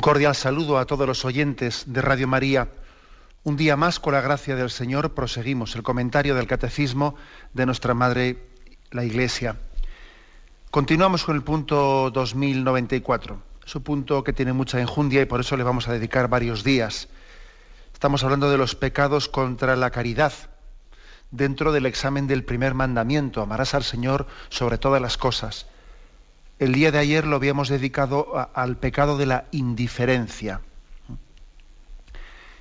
[0.00, 2.70] Un cordial saludo a todos los oyentes de Radio María.
[3.44, 7.16] Un día más, con la gracia del Señor, proseguimos el comentario del Catecismo
[7.52, 8.48] de nuestra Madre,
[8.92, 9.58] la Iglesia.
[10.70, 13.42] Continuamos con el punto 2094.
[13.66, 16.64] Es un punto que tiene mucha enjundia y por eso le vamos a dedicar varios
[16.64, 17.08] días.
[17.92, 20.32] Estamos hablando de los pecados contra la caridad
[21.30, 23.42] dentro del examen del primer mandamiento.
[23.42, 25.66] Amarás al Señor sobre todas las cosas.
[26.60, 30.60] El día de ayer lo habíamos dedicado al pecado de la indiferencia.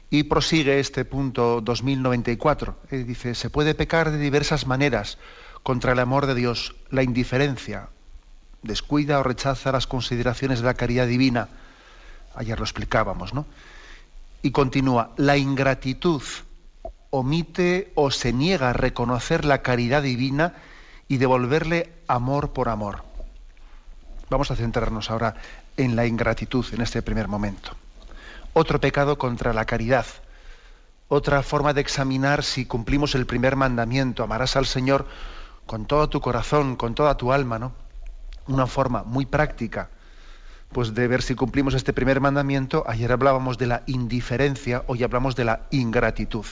[0.10, 2.78] Y prosigue este punto 2094.
[2.92, 5.18] Eh, dice, se puede pecar de diversas maneras
[5.64, 7.90] contra el amor de Dios, la indiferencia,
[8.64, 11.50] descuida o rechaza las consideraciones de la caridad divina.
[12.36, 13.46] Ayer lo explicábamos, ¿no?
[14.42, 16.24] Y continúa, la ingratitud
[17.10, 20.54] omite o se niega a reconocer la caridad divina
[21.10, 23.09] y devolverle amor por amor.
[24.30, 25.36] Vamos a centrarnos ahora
[25.76, 27.72] en la ingratitud en este primer momento.
[28.54, 30.06] Otro pecado contra la caridad.
[31.08, 35.08] Otra forma de examinar si cumplimos el primer mandamiento, amarás al Señor
[35.66, 37.74] con todo tu corazón, con toda tu alma, ¿no?
[38.48, 39.90] Una forma muy práctica,
[40.72, 42.84] pues de ver si cumplimos este primer mandamiento.
[42.88, 46.46] Ayer hablábamos de la indiferencia, hoy hablamos de la ingratitud.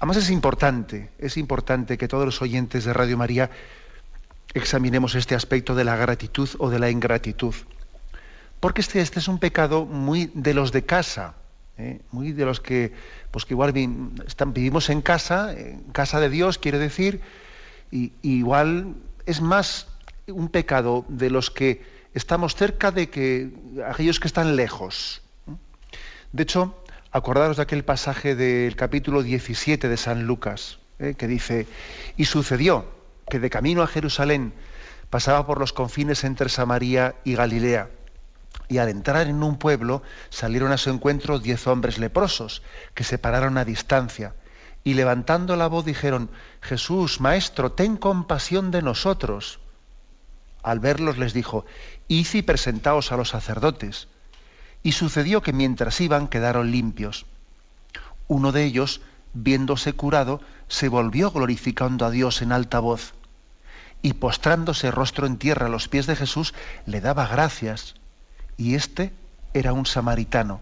[0.00, 3.50] Además es importante, es importante que todos los oyentes de Radio María
[4.54, 7.54] examinemos este aspecto de la gratitud o de la ingratitud.
[8.60, 11.34] Porque este, este es un pecado muy de los de casa,
[11.78, 12.00] ¿eh?
[12.10, 12.92] muy de los que,
[13.30, 17.20] pues que igual vivimos en casa, en casa de Dios, quiere decir,
[17.90, 18.94] y, igual
[19.26, 19.88] es más
[20.28, 21.82] un pecado de los que
[22.14, 23.50] estamos cerca de que
[23.86, 25.22] aquellos que están lejos.
[26.32, 26.76] De hecho,
[27.10, 31.14] acordaros de aquel pasaje del capítulo 17 de San Lucas, ¿eh?
[31.16, 31.66] que dice,
[32.16, 34.52] y sucedió que de camino a Jerusalén
[35.10, 37.90] pasaba por los confines entre Samaria y Galilea.
[38.68, 42.62] Y al entrar en un pueblo salieron a su encuentro diez hombres leprosos,
[42.94, 44.34] que se pararon a distancia,
[44.84, 46.30] y levantando la voz dijeron,
[46.60, 49.60] Jesús, Maestro, ten compasión de nosotros.
[50.62, 51.64] Al verlos les dijo,
[52.08, 54.08] Id y presentaos a los sacerdotes.
[54.82, 57.26] Y sucedió que mientras iban quedaron limpios.
[58.26, 59.00] Uno de ellos,
[59.34, 63.14] viéndose curado, se volvió glorificando a Dios en alta voz
[64.02, 66.54] y postrándose rostro en tierra a los pies de Jesús,
[66.86, 67.94] le daba gracias.
[68.56, 69.12] Y este
[69.54, 70.60] era un samaritano.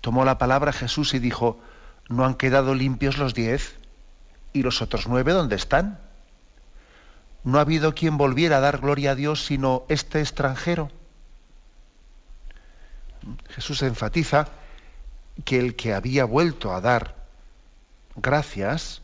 [0.00, 1.60] Tomó la palabra Jesús y dijo,
[2.08, 3.76] ¿no han quedado limpios los diez?
[4.54, 5.98] ¿Y los otros nueve dónde están?
[7.44, 10.90] No ha habido quien volviera a dar gloria a Dios sino este extranjero.
[13.50, 14.48] Jesús enfatiza
[15.44, 17.25] que el que había vuelto a dar
[18.16, 19.02] gracias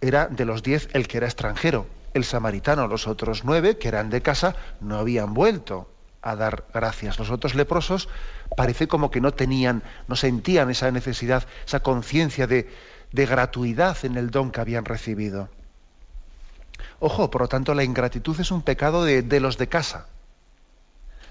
[0.00, 1.86] era de los diez el que era extranjero.
[2.12, 5.88] El samaritano, los otros nueve, que eran de casa, no habían vuelto
[6.22, 7.18] a dar gracias.
[7.18, 8.08] Los otros leprosos
[8.56, 12.68] parece como que no tenían, no sentían esa necesidad, esa conciencia de,
[13.12, 15.48] gratuidad en el don que habían recibido.
[16.98, 20.06] Ojo, por lo tanto, la ingratitud es un pecado de, de, los de casa.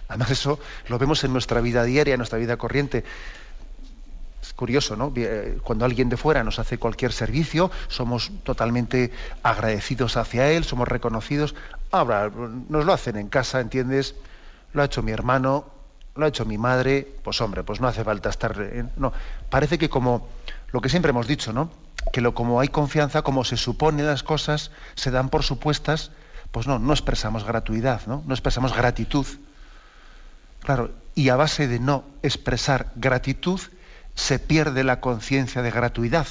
[0.08, 3.04] Además, eso lo vemos en nuestra vida diaria, en nuestra vida corriente.
[4.44, 5.14] Es curioso, ¿no?
[5.16, 9.10] Eh, cuando alguien de fuera nos hace cualquier servicio, somos totalmente
[9.42, 11.56] agradecidos hacia él, somos reconocidos.
[11.92, 12.30] Ahora,
[12.68, 14.16] nos lo hacen en casa, ¿entiendes?
[14.74, 15.66] Lo ha hecho mi hermano,
[16.16, 18.54] lo ha hecho mi madre, pues hombre, pues no hace falta estar...
[18.98, 19.14] no,
[19.50, 20.28] parece que como
[20.74, 21.72] lo que siempre hemos dicho, ¿no?
[22.12, 26.12] Que lo, como hay confianza, como se supone las cosas, se dan por supuestas,
[26.52, 28.24] pues no, no expresamos gratuidad, ¿no?
[28.28, 29.26] No expresamos gratitud.
[30.60, 33.62] Claro, y a base de no expresar gratitud,
[34.16, 36.28] se pierde la conciencia de gratuidad.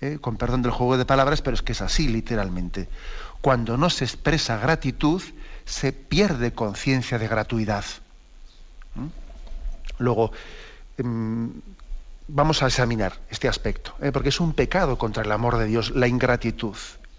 [0.00, 0.18] ¿eh?
[0.20, 2.88] Con perdón del juego de palabras, pero es que es así literalmente.
[3.40, 5.22] Cuando no se expresa gratitud,
[5.64, 7.84] se pierde conciencia de gratuidad.
[9.98, 10.32] Luego,
[10.96, 11.52] em,
[12.28, 14.12] vamos a examinar este aspecto, ¿eh?
[14.12, 16.76] porque es un pecado contra el amor de Dios, la ingratitud.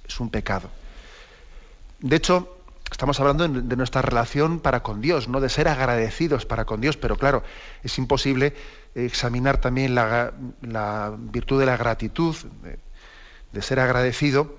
[0.08, 0.70] Es un pecado.
[2.00, 2.59] De hecho,
[2.92, 6.98] estamos hablando de nuestra relación para con Dios, no de ser agradecidos para con Dios,
[6.98, 7.44] pero claro,
[7.84, 8.56] es imposible
[8.96, 10.32] examinar también la,
[11.18, 12.36] virtud de la gratitud,
[13.52, 14.56] de, ser agradecido,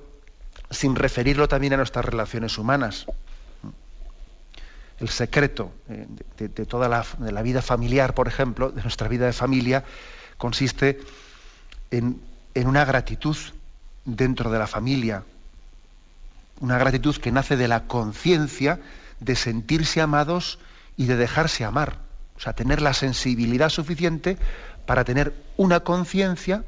[0.71, 3.07] sin referirlo también a nuestras relaciones humanas.
[5.01, 6.07] el secreto eh,
[6.37, 9.85] de, toda la, la, vida familiar, por ejemplo, de nuestra vida de familia,
[10.37, 11.01] consiste
[11.91, 12.21] en,
[12.55, 13.37] en una gratitud
[14.05, 15.25] dentro de la familia,
[16.61, 18.81] una gratitud que nace de la conciencia
[19.19, 20.59] de sentirse amados
[20.97, 21.99] y de dejarse amar.
[22.37, 24.39] O sea, tener la sensibilidad suficiente
[24.87, 26.65] para tener una conciencia,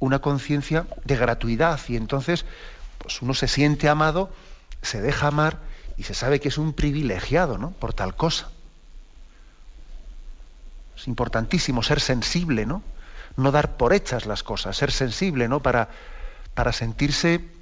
[0.00, 1.80] una conciencia de gratuidad.
[1.88, 2.44] Y entonces,
[2.98, 4.30] pues uno se siente amado,
[4.82, 5.58] se deja amar
[5.96, 7.72] y se sabe que es un privilegiado, ¿no?
[7.72, 8.50] Por tal cosa.
[10.96, 12.82] Es importantísimo ser sensible, ¿no?
[13.36, 15.60] No dar por hechas las cosas, ser sensible, ¿no?
[15.60, 15.88] Para,
[16.54, 17.57] para sentirse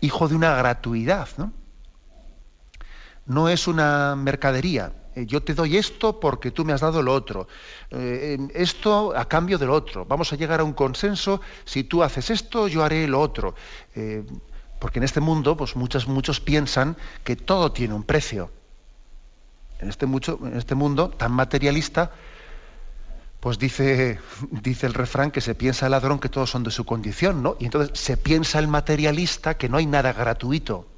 [0.00, 1.52] hijo de una gratuidad, ¿no?
[3.26, 4.92] No es una mercadería.
[5.16, 7.48] Eh, yo te doy esto porque tú me has dado lo otro.
[7.90, 10.04] Eh, esto a cambio del otro.
[10.04, 11.40] Vamos a llegar a un consenso.
[11.64, 13.54] Si tú haces esto, yo haré lo otro.
[13.94, 14.24] Eh,
[14.78, 18.50] porque en este mundo, pues muchos, muchos piensan que todo tiene un precio.
[19.80, 20.06] En este,
[20.54, 22.12] este mundo tan materialista,
[23.46, 24.18] pues dice,
[24.50, 27.56] dice el refrán que se piensa el ladrón que todos son de su condición, ¿no?
[27.60, 30.88] Y entonces se piensa el materialista que no hay nada gratuito.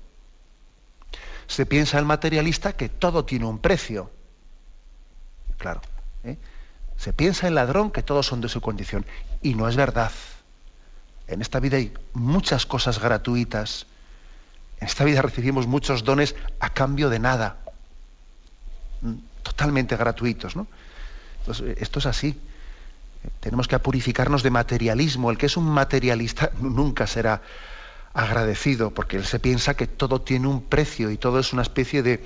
[1.46, 4.10] Se piensa el materialista que todo tiene un precio.
[5.58, 5.82] Claro.
[6.24, 6.38] ¿eh?
[6.96, 9.04] Se piensa el ladrón que todos son de su condición.
[9.42, 10.12] Y no es verdad.
[11.26, 13.86] En esta vida hay muchas cosas gratuitas.
[14.80, 17.58] En esta vida recibimos muchos dones a cambio de nada.
[19.02, 20.66] Mm, totalmente gratuitos, ¿no?
[21.50, 22.38] Esto es así.
[23.40, 25.30] Tenemos que purificarnos de materialismo.
[25.30, 27.42] El que es un materialista nunca será
[28.14, 32.02] agradecido, porque él se piensa que todo tiene un precio y todo es una especie
[32.02, 32.24] de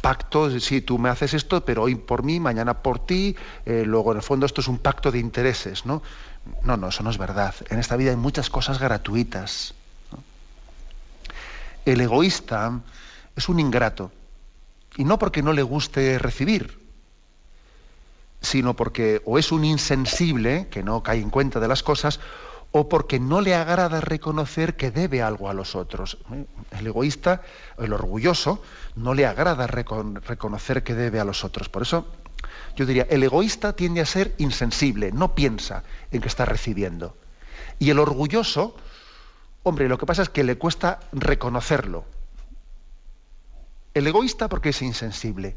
[0.00, 4.12] pacto, si tú me haces esto, pero hoy por mí, mañana por ti, eh, luego
[4.12, 6.02] en el fondo esto es un pacto de intereses, ¿no?
[6.62, 7.54] No, no, eso no es verdad.
[7.68, 9.74] En esta vida hay muchas cosas gratuitas.
[11.84, 12.80] El egoísta
[13.36, 14.12] es un ingrato,
[14.96, 16.79] y no porque no le guste recibir,
[18.40, 22.20] sino porque o es un insensible, que no cae en cuenta de las cosas,
[22.72, 26.18] o porque no le agrada reconocer que debe algo a los otros.
[26.70, 27.42] El egoísta,
[27.78, 28.62] el orgulloso,
[28.94, 31.68] no le agrada reconocer que debe a los otros.
[31.68, 32.06] Por eso
[32.76, 35.82] yo diría, el egoísta tiende a ser insensible, no piensa
[36.12, 37.16] en que está recibiendo.
[37.78, 38.76] Y el orgulloso,
[39.64, 42.04] hombre, lo que pasa es que le cuesta reconocerlo.
[43.94, 45.56] El egoísta porque es insensible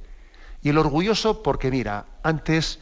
[0.63, 2.79] y el orgulloso porque, mira, antes,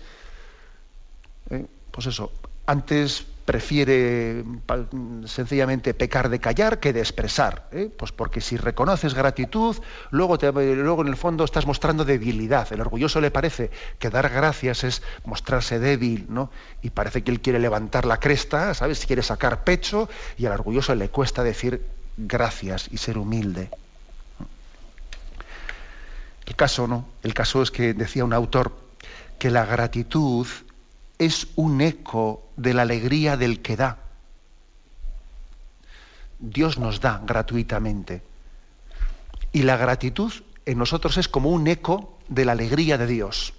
[1.49, 2.31] eh, pues eso,
[2.67, 4.45] antes prefiere
[5.25, 7.67] sencillamente pecar de callar que de expresar.
[7.71, 7.89] ¿eh?
[7.97, 9.75] Pues porque si reconoces gratitud,
[10.11, 12.71] luego, luego en el fondo estás mostrando debilidad.
[12.71, 16.51] El orgulloso le parece que dar gracias es mostrarse débil, ¿no?
[16.81, 19.05] Y parece que él quiere levantar la cresta, ¿sabes?
[19.05, 20.07] Quiere sacar pecho
[20.37, 21.85] y al orgulloso le cuesta decir
[22.17, 23.69] gracias y ser humilde.
[26.51, 27.05] El caso no.
[27.23, 28.77] El caso es que decía un autor
[29.39, 30.45] que la gratitud
[31.17, 33.99] es un eco de la alegría del que da.
[36.39, 38.21] Dios nos da gratuitamente.
[39.53, 40.33] Y la gratitud
[40.65, 43.53] en nosotros es como un eco de la alegría de Dios.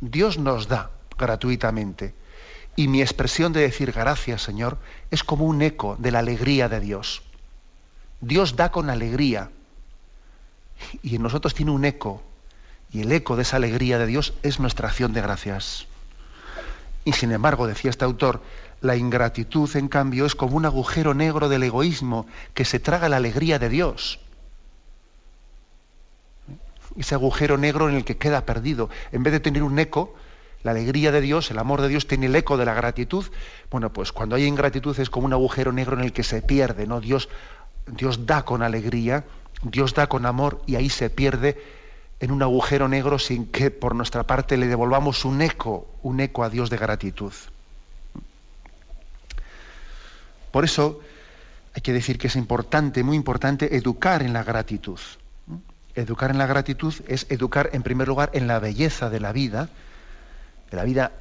[0.00, 2.14] Dios nos da gratuitamente.
[2.76, 4.78] Y mi expresión de decir gracias, Señor,
[5.10, 7.22] es como un eco de la alegría de Dios.
[8.20, 9.50] Dios da con alegría
[11.02, 12.22] y en nosotros tiene un eco,
[12.92, 15.86] y el eco de esa alegría de Dios es nuestra acción de gracias.
[17.04, 18.42] Y sin embargo, decía este autor,
[18.80, 23.16] la ingratitud, en cambio, es como un agujero negro del egoísmo que se traga la
[23.16, 24.20] alegría de Dios.
[26.96, 28.90] Ese agujero negro en el que queda perdido.
[29.12, 30.14] En vez de tener un eco,
[30.62, 33.24] la alegría de Dios, el amor de Dios tiene el eco de la gratitud.
[33.70, 36.86] Bueno, pues cuando hay ingratitud es como un agujero negro en el que se pierde,
[36.86, 37.00] ¿no?
[37.00, 37.28] Dios,
[37.86, 39.24] Dios da con alegría
[39.62, 41.62] Dios da con amor y ahí se pierde
[42.20, 46.44] en un agujero negro sin que por nuestra parte le devolvamos un eco, un eco
[46.44, 47.32] a Dios de gratitud.
[50.50, 51.00] Por eso
[51.74, 54.98] hay que decir que es importante, muy importante, educar en la gratitud.
[55.94, 59.68] Educar en la gratitud es educar en primer lugar en la belleza de la vida.
[60.70, 61.12] La vida,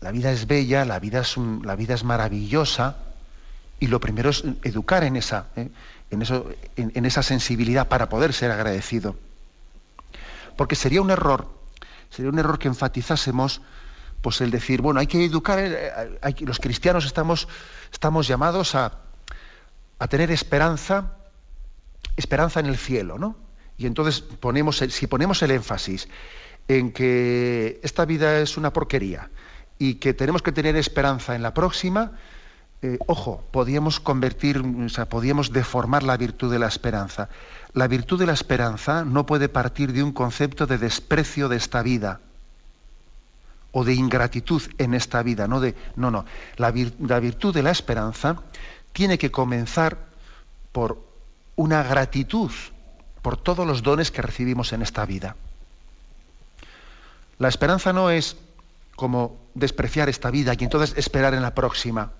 [0.00, 2.96] la vida es bella, la vida es, la vida es maravillosa,
[3.84, 5.68] y lo primero es educar en esa, ¿eh?
[6.10, 9.14] en, eso, en, esa sensibilidad para poder ser agradecido.
[10.56, 11.52] Porque sería un error,
[12.08, 13.60] sería un error que enfatizásemos
[14.22, 15.92] pues el decir, bueno, hay que educar, eh,
[16.40, 17.46] los cristianos estamos,
[17.92, 19.00] estamos llamados a,
[19.98, 21.18] a, tener esperanza,
[22.16, 23.36] esperanza en el cielo, ¿no?
[23.76, 26.08] Y entonces ponemos si ponemos el énfasis
[26.68, 29.28] en que esta vida es una porquería
[29.78, 32.12] y que tenemos que tener esperanza en la próxima,
[32.82, 37.28] eh, ojo, podíamos convertir, o sea, podíamos deformar la virtud de la esperanza.
[37.72, 41.82] La virtud de la esperanza no puede partir de un concepto de desprecio de esta
[41.82, 42.20] vida
[43.72, 46.24] o de ingratitud en esta vida, no de no, no.
[46.56, 48.36] La, la virtud de la esperanza
[48.92, 49.98] tiene que comenzar
[50.70, 51.02] por
[51.56, 52.50] una gratitud
[53.22, 55.36] por todos los dones que recibimos en esta vida.
[57.38, 58.36] La esperanza no es
[58.96, 62.12] como despreciar esta vida y entonces esperar en la próxima.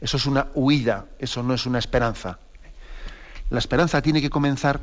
[0.00, 2.38] Eso es una huida, eso no es una esperanza.
[3.50, 4.80] La esperanza tiene que comenzar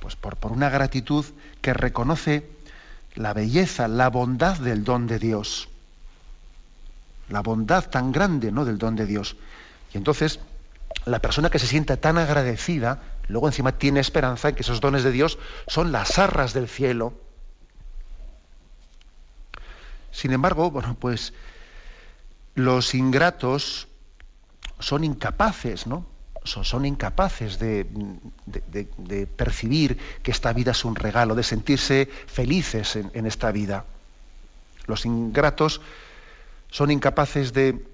[0.00, 1.24] pues, por, por una gratitud
[1.60, 2.48] que reconoce
[3.14, 5.68] la belleza, la bondad del don de Dios.
[7.28, 8.64] La bondad tan grande ¿no?
[8.64, 9.36] del don de Dios.
[9.92, 10.40] Y entonces,
[11.04, 15.02] la persona que se sienta tan agradecida, luego encima tiene esperanza en que esos dones
[15.02, 17.14] de Dios son las arras del cielo.
[20.12, 21.34] Sin embargo, bueno, pues
[22.54, 23.88] los ingratos
[24.78, 26.06] son incapaces, ¿no?
[26.44, 27.86] Son, incapaces de,
[29.36, 33.84] percibir que esta vida es un regalo, de sentirse felices en, esta vida.
[34.86, 35.80] Los ingratos
[36.70, 37.84] son incapaces de,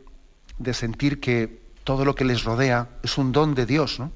[0.75, 4.13] sentir que todo lo que les rodea es un don de Dios, ¿no?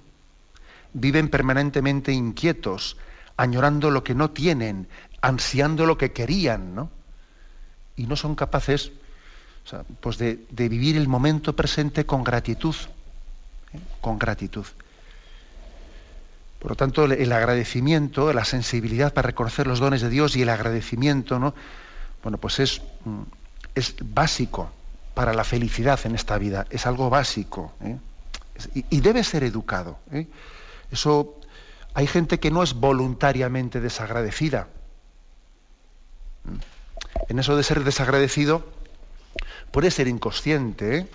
[0.92, 2.98] Viven permanentemente inquietos,
[3.38, 4.86] añorando lo que no tienen,
[5.22, 6.90] ansiando lo que querían, ¿no?
[7.96, 8.92] Y no son capaces
[10.00, 12.74] pues de, vivir el momento presente con gratitud,
[13.72, 13.80] ¿eh?
[14.00, 14.66] con gratitud.
[16.60, 20.48] Por lo tanto, el, agradecimiento, la sensibilidad para reconocer los dones de Dios y el
[20.48, 21.54] agradecimiento, ¿no?
[22.22, 23.22] Bueno, pues es, mm,
[23.74, 24.70] es básico
[25.14, 27.98] para la felicidad en esta vida, es algo básico ¿eh?
[28.90, 29.98] y, debe ser educado.
[30.12, 30.26] ¿eh?
[30.90, 31.40] Eso
[31.94, 34.68] hay gente que no es voluntariamente desagradecida.
[37.28, 38.75] En eso de ser desagradecido
[39.70, 41.06] puede ser inconsciente, ¿eh?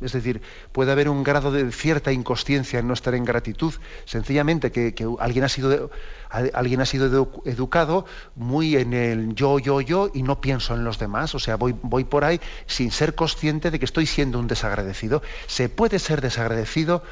[0.00, 0.40] es decir,
[0.72, 3.74] puede haber un grado de cierta inconsciencia en nuestra ingratitud,
[4.04, 5.90] sencillamente que, alguien ha sido,
[6.30, 10.98] alguien ha sido educado muy en el yo, yo, yo y no pienso en los
[10.98, 14.46] demás, o sea, voy, voy por ahí sin ser consciente de que estoy siendo un
[14.46, 15.22] desagradecido.
[15.46, 17.02] Se puede ser desagradecido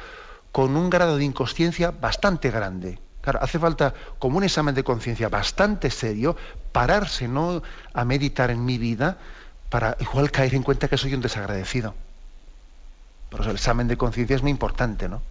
[0.51, 2.99] con un grado de inconsciencia bastante grande.
[3.21, 6.35] Claro, hace falta como un examen de conciencia bastante serio,
[6.71, 7.63] pararse ¿no?
[7.93, 9.17] a meditar en mi vida,
[9.75, 11.93] para igual caer en cuenta que soy un desagradecido.
[13.29, 15.21] Por eso el examen de conciencia es muy importante, ¿no?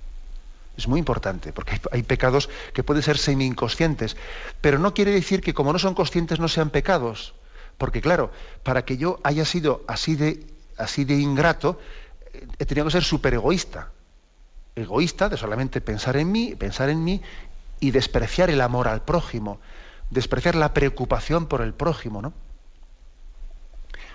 [0.77, 4.19] Es muy importante, porque hay, pecados que pueden ser semi-inconscientes,
[4.61, 7.33] pero no quiere decir que como no son conscientes no sean pecados,
[7.79, 8.33] porque claro,
[8.63, 10.47] para que yo haya sido así de,
[10.77, 11.81] así de ingrato,
[12.35, 13.93] eh, he tenido que ser súper egoísta.
[14.77, 17.23] Egoísta de solamente pensar en mí, pensar en mí
[17.81, 19.59] y despreciar el amor al prójimo,
[20.11, 22.35] despreciar la preocupación por el prójimo, ¿no?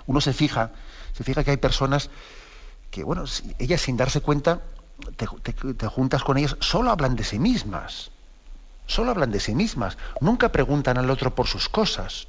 [0.10, 0.72] Uno se fija,
[1.14, 2.10] se fija que hay personas
[2.90, 3.26] que, bueno,
[3.60, 4.60] ellas sin darse cuenta,
[5.16, 8.10] te, juntas con ellas, solo hablan de sí mismas.
[8.88, 10.00] Solo hablan de sí mismas.
[10.20, 12.28] Nunca preguntan al otro por sus cosas.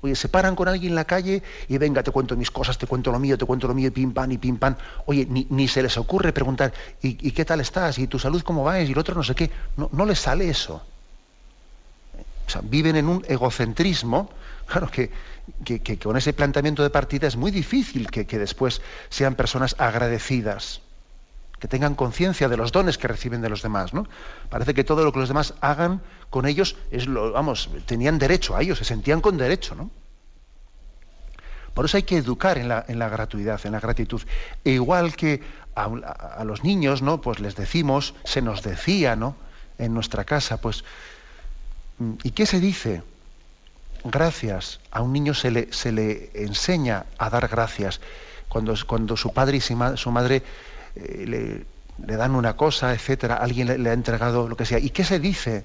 [0.00, 2.86] Oye, se paran con alguien en la calle y venga, te cuento mis cosas, te
[2.86, 4.76] cuento lo mío, te cuento lo mío, y pim pam, y pim pam.
[5.06, 6.72] Oye, ni, se les ocurre preguntar,
[7.02, 7.98] ¿y, qué tal estás?
[7.98, 8.80] ¿Y tu salud cómo va?
[8.80, 9.50] Y el otro no sé qué.
[9.76, 10.80] No, no les sale eso.
[12.46, 14.30] O sea, viven en un egocentrismo,
[14.68, 15.10] claro, que,
[15.64, 20.82] que, con ese planteamiento de partida es muy difícil que, después sean personas agradecidas,
[21.58, 23.94] que tengan conciencia de los dones que reciben de los demás.
[23.94, 24.06] ¿no?
[24.50, 28.56] Parece que todo lo que los demás hagan con ellos es lo, vamos, tenían derecho
[28.56, 29.90] a ellos, se sentían con derecho, ¿no?
[31.74, 34.20] Por eso hay que educar en la, en la gratuidad, en la gratitud.
[34.64, 35.42] E igual que
[35.76, 37.20] a, a, los niños, ¿no?
[37.20, 39.36] Pues les decimos, se nos decía, ¿no?
[39.78, 40.82] En nuestra casa, pues,
[42.24, 43.04] ¿y qué se dice?
[44.04, 44.80] Gracias.
[44.90, 48.00] A un niño se le, se le enseña a dar gracias.
[48.48, 49.76] Cuando, cuando su padre y su,
[50.10, 50.42] madre
[50.96, 51.64] eh,
[51.98, 54.78] le, dan una cosa, etcétera, alguien le, ha entregado lo que sea.
[54.78, 55.64] ¿Y qué se dice?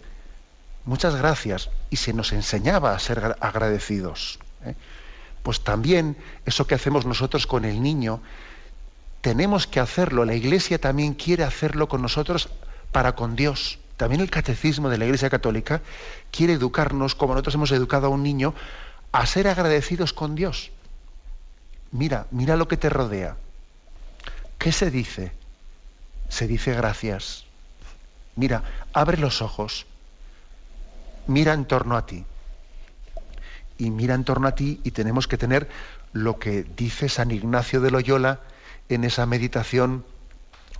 [0.85, 1.69] Muchas gracias.
[1.89, 4.39] Y se nos enseñaba a ser agradecidos.
[4.65, 4.75] ¿eh?
[5.43, 8.21] Pues también eso que hacemos nosotros con el niño,
[9.21, 10.25] tenemos que hacerlo.
[10.25, 12.49] La Iglesia también quiere hacerlo con nosotros
[12.91, 13.79] para con Dios.
[13.97, 15.81] También el catecismo de la Iglesia Católica
[16.31, 18.53] quiere educarnos, como nosotros hemos educado a un niño,
[19.11, 20.71] a ser agradecidos con Dios.
[21.91, 23.37] Mira, mira lo que te rodea.
[24.57, 25.31] ¿Qué se dice?
[26.27, 27.45] Se dice gracias.
[28.35, 29.85] Mira, abre los ojos.
[31.27, 32.25] Mira en torno a ti.
[33.77, 35.69] Y mira en torno a ti y tenemos que tener
[36.13, 38.41] lo que dice San Ignacio de Loyola
[38.89, 40.03] en esa meditación,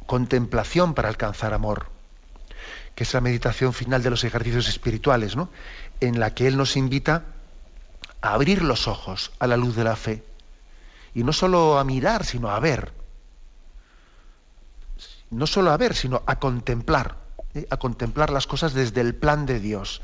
[0.08, 1.93] contemplación para alcanzar amor
[2.96, 5.50] que es la meditación final de los ejercicios espirituales, ¿no?
[6.00, 7.24] en la que Él nos invita
[8.22, 10.24] a abrir los ojos a la luz de la fe.
[11.14, 12.92] Y no solo a mirar, sino a ver.
[15.30, 17.18] no solo a ver, sino a contemplar,
[17.56, 17.66] ¿eh?
[17.70, 20.02] a contemplar las cosas desde el plan de Dios.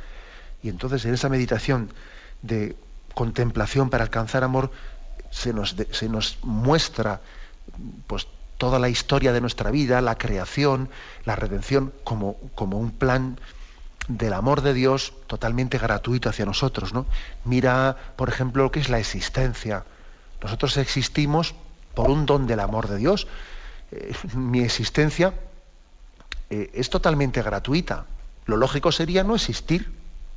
[0.63, 1.91] Y entonces en esa meditación
[2.41, 2.75] de
[3.13, 4.71] contemplación para alcanzar amor
[5.29, 7.21] se nos, se nos muestra
[8.07, 8.27] pues,
[8.59, 10.89] toda la historia de nuestra vida, la creación,
[11.23, 13.39] la redención, como, como un plan
[14.09, 16.93] del amor de Dios totalmente gratuito hacia nosotros.
[16.93, 17.05] ¿no?
[17.45, 19.85] Mira, por ejemplo, lo que es la existencia.
[20.43, 21.55] Nosotros existimos
[21.95, 23.27] por un don del amor de Dios.
[23.91, 25.33] Eh, mi existencia
[26.49, 28.05] eh, es totalmente gratuita.
[28.45, 29.89] Lo lógico sería no existir.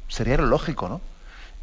[0.06, 1.00] Sería lo lógico, ¿no?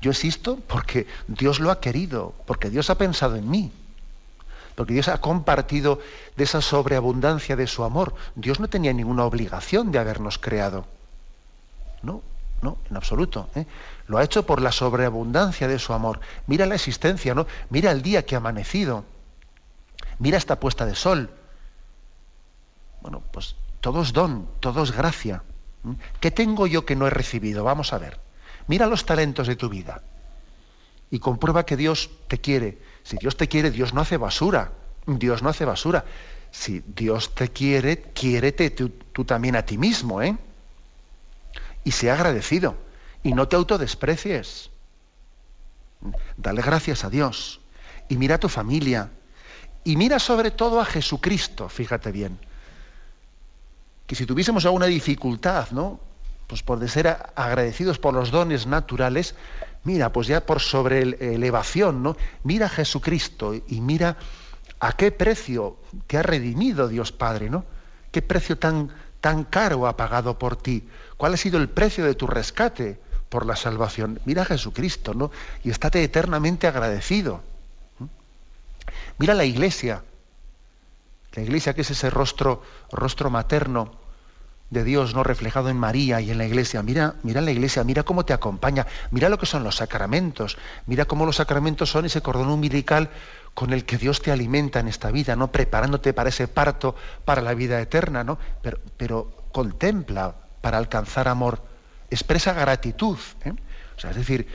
[0.02, 3.72] Yo existo porque Dios lo ha querido, porque Dios ha pensado en mí,
[4.80, 6.00] porque Dios ha compartido
[6.38, 8.16] de esa sobreabundancia de su amor.
[8.36, 10.86] Dios no tenía ninguna obligación de habernos creado.
[12.02, 12.22] No,
[12.62, 13.50] no, en absoluto.
[13.56, 13.66] ¿eh?
[14.08, 16.22] Lo ha hecho por la sobreabundancia de su amor.
[16.48, 17.46] Mira la existencia, ¿no?
[17.70, 19.04] Mira el día que ha amanecido.
[20.18, 21.30] Mira esta puesta de sol.
[23.02, 25.44] Bueno, pues todo es don, todo es gracia.
[26.22, 27.66] ¿Qué tengo yo que no he recibido?
[27.66, 28.18] Vamos a ver.
[28.68, 30.04] Mira los talentos de tu vida
[31.12, 32.78] y comprueba que Dios te quiere.
[33.04, 34.72] Si Dios te quiere, Dios no hace basura.
[35.06, 36.06] Dios no hace basura.
[36.52, 40.38] Si Dios te quiere, quiérete tú, también a ti mismo, ¿eh?
[41.84, 42.78] Y sea agradecido.
[43.24, 44.70] Y no te autodesprecies.
[46.38, 47.60] Dale gracias a Dios.
[48.08, 49.10] Y mira a tu familia.
[49.84, 52.40] Y mira sobre todo a Jesucristo, fíjate bien.
[54.08, 56.00] Que si tuviésemos alguna dificultad, ¿no?
[56.50, 59.36] pues por de ser agradecidos por los dones naturales,
[59.84, 62.18] mira, pues ya por sobre elevación, ¿no?
[62.44, 64.18] Mira a Jesucristo y mira
[64.80, 67.66] a qué precio te ha redimido Dios Padre, ¿no?
[68.12, 68.90] ¿Qué precio tan,
[69.22, 70.88] tan caro ha pagado por ti?
[71.18, 74.20] ¿Cuál ha sido el precio de tu rescate por la salvación?
[74.26, 75.32] Mira a Jesucristo, ¿no?
[75.64, 77.42] Y estate eternamente agradecido.
[79.18, 80.04] Mira la iglesia,
[81.34, 84.09] la iglesia que es ese rostro, rostro materno
[84.70, 86.84] de Dios no reflejado en María y en la iglesia.
[86.84, 91.06] Mira, mira la iglesia, mira cómo te acompaña, mira lo que son los sacramentos, mira
[91.06, 93.10] cómo los sacramentos son ese cordón umbilical
[93.54, 95.52] con el que Dios te alimenta en esta vida, ¿no?
[95.52, 98.38] Preparándote para ese parto, para la vida eterna, ¿no?
[98.98, 101.62] Pero, contempla para alcanzar amor,
[102.12, 103.18] expresa gratitud.
[103.46, 103.54] ¿eh?
[103.98, 104.48] O sea, es decir,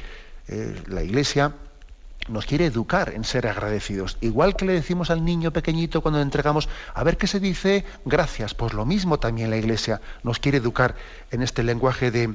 [0.46, 1.53] eh, la iglesia
[2.29, 4.16] nos quiere educar en ser agradecidos.
[4.20, 7.85] Igual que le decimos al niño pequeñito cuando le entregamos, a ver qué se dice,
[8.05, 8.55] gracias.
[8.55, 10.94] Pues lo mismo también la Iglesia nos quiere educar
[11.31, 12.35] en este lenguaje de,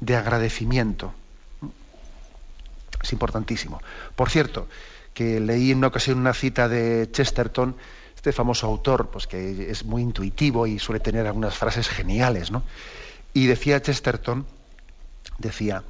[0.00, 1.12] de agradecimiento.
[3.02, 3.80] Es importantísimo.
[4.16, 4.66] Por cierto,
[5.14, 7.76] que leí en una ocasión una cita de Chesterton,
[8.16, 12.64] este famoso autor, pues que es muy intuitivo y suele tener algunas frases geniales, ¿no?
[13.32, 14.46] Y decía Chesterton,
[15.38, 15.84] decía,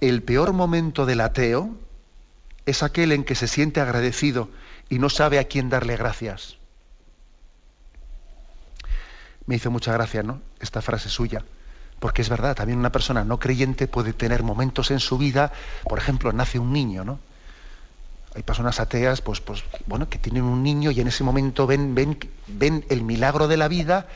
[0.00, 1.70] el peor momento del ateo,
[2.66, 4.48] es aquel en que se siente agradecido
[4.88, 6.56] y no sabe a quién darle gracias.
[9.46, 10.40] Me hizo mucha gracia, ¿no?
[10.60, 11.44] Esta frase suya.
[11.98, 15.52] Porque es verdad, también una persona no creyente puede tener momentos en su vida,
[15.84, 17.20] por ejemplo, nace un niño, ¿no?
[18.34, 21.94] Hay personas ateas, pues, pues, bueno, que tienen un niño y en ese momento ven,
[21.94, 24.06] ven, ven el milagro de la vida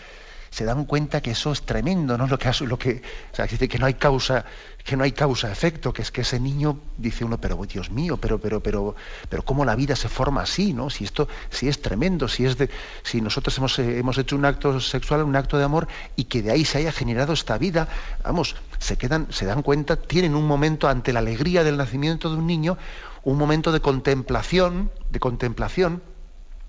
[0.57, 2.27] se dan cuenta que eso es tremendo, ¿no?
[2.27, 4.47] Lo que, lo que, o sea, que no hay causa,
[4.83, 8.17] que no hay causa efecto, que es que ese niño dice uno, pero Dios mío,
[8.17, 8.97] pero, pero, pero,
[9.29, 10.89] pero cómo la vida se forma así, ¿no?
[10.89, 12.71] Si esto, si es tremendo, si es de,
[13.03, 16.41] si nosotros hemos, eh, hemos hecho un acto sexual, un acto de amor, y que
[16.41, 17.89] de ahí se haya generado esta vida,
[18.25, 22.37] vamos, se quedan, se dan cuenta, tienen un momento ante la alegría del nacimiento de
[22.37, 22.79] un niño,
[23.25, 26.01] un momento de contemplación, de contemplación,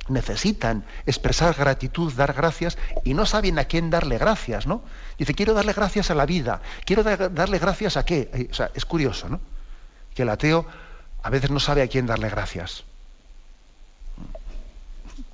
[0.09, 4.81] necesitan expresar gratitud, dar gracias, y no saben a quién darle gracias, ¿no?
[5.17, 8.29] Dice, quiero darle gracias a la vida, quiero darle gracias a qué.
[8.33, 9.39] Eh, o sea, es curioso, ¿no?
[10.13, 10.65] Que el ateo
[11.23, 12.83] a veces no sabe a quién darle gracias.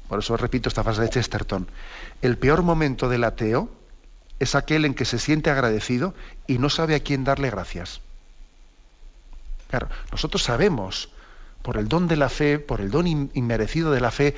[0.07, 1.67] Por eso repito esta frase de Chesterton.
[2.21, 3.69] El peor momento del ateo
[4.39, 6.13] es aquel en que se siente agradecido
[6.47, 8.01] y no sabe a quién darle gracias.
[9.69, 11.09] Claro, nosotros sabemos,
[11.63, 14.35] por el don de la fe, por el don inmerecido de la fe,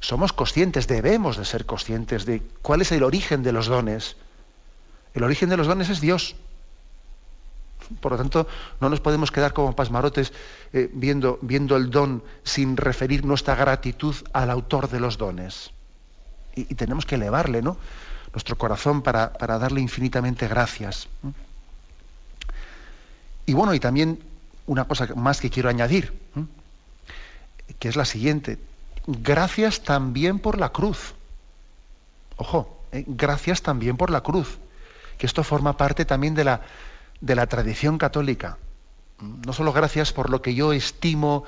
[0.00, 4.16] somos conscientes, debemos de ser conscientes de cuál es el origen de los dones.
[5.14, 6.36] El origen de los dones es Dios.
[8.00, 8.46] Por lo tanto,
[8.80, 10.32] no nos podemos quedar como pasmarotes
[10.72, 11.38] eh, viendo,
[11.76, 15.70] el don sin referir nuestra gratitud al autor de los dones.
[16.54, 17.76] Y, tenemos que elevarle ¿no?
[18.32, 21.08] nuestro corazón para, darle infinitamente gracias.
[23.44, 24.20] Y bueno, y también
[24.66, 26.12] una cosa más que quiero añadir,
[27.78, 28.58] que es la siguiente
[29.06, 31.14] gracias también por la cruz.
[32.36, 34.58] Ojo, eh, gracias también por la cruz,
[35.18, 36.62] que esto forma parte también de la,
[37.20, 38.58] de la tradición católica.
[39.20, 41.44] No solo gracias por lo que yo estimo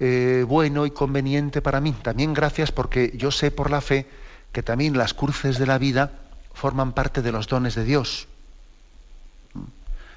[0.00, 4.08] eh, bueno y conveniente para mí, también gracias porque yo sé por la fe
[4.50, 6.10] que también las cruces de la vida
[6.52, 8.26] forman parte de los dones de Dios.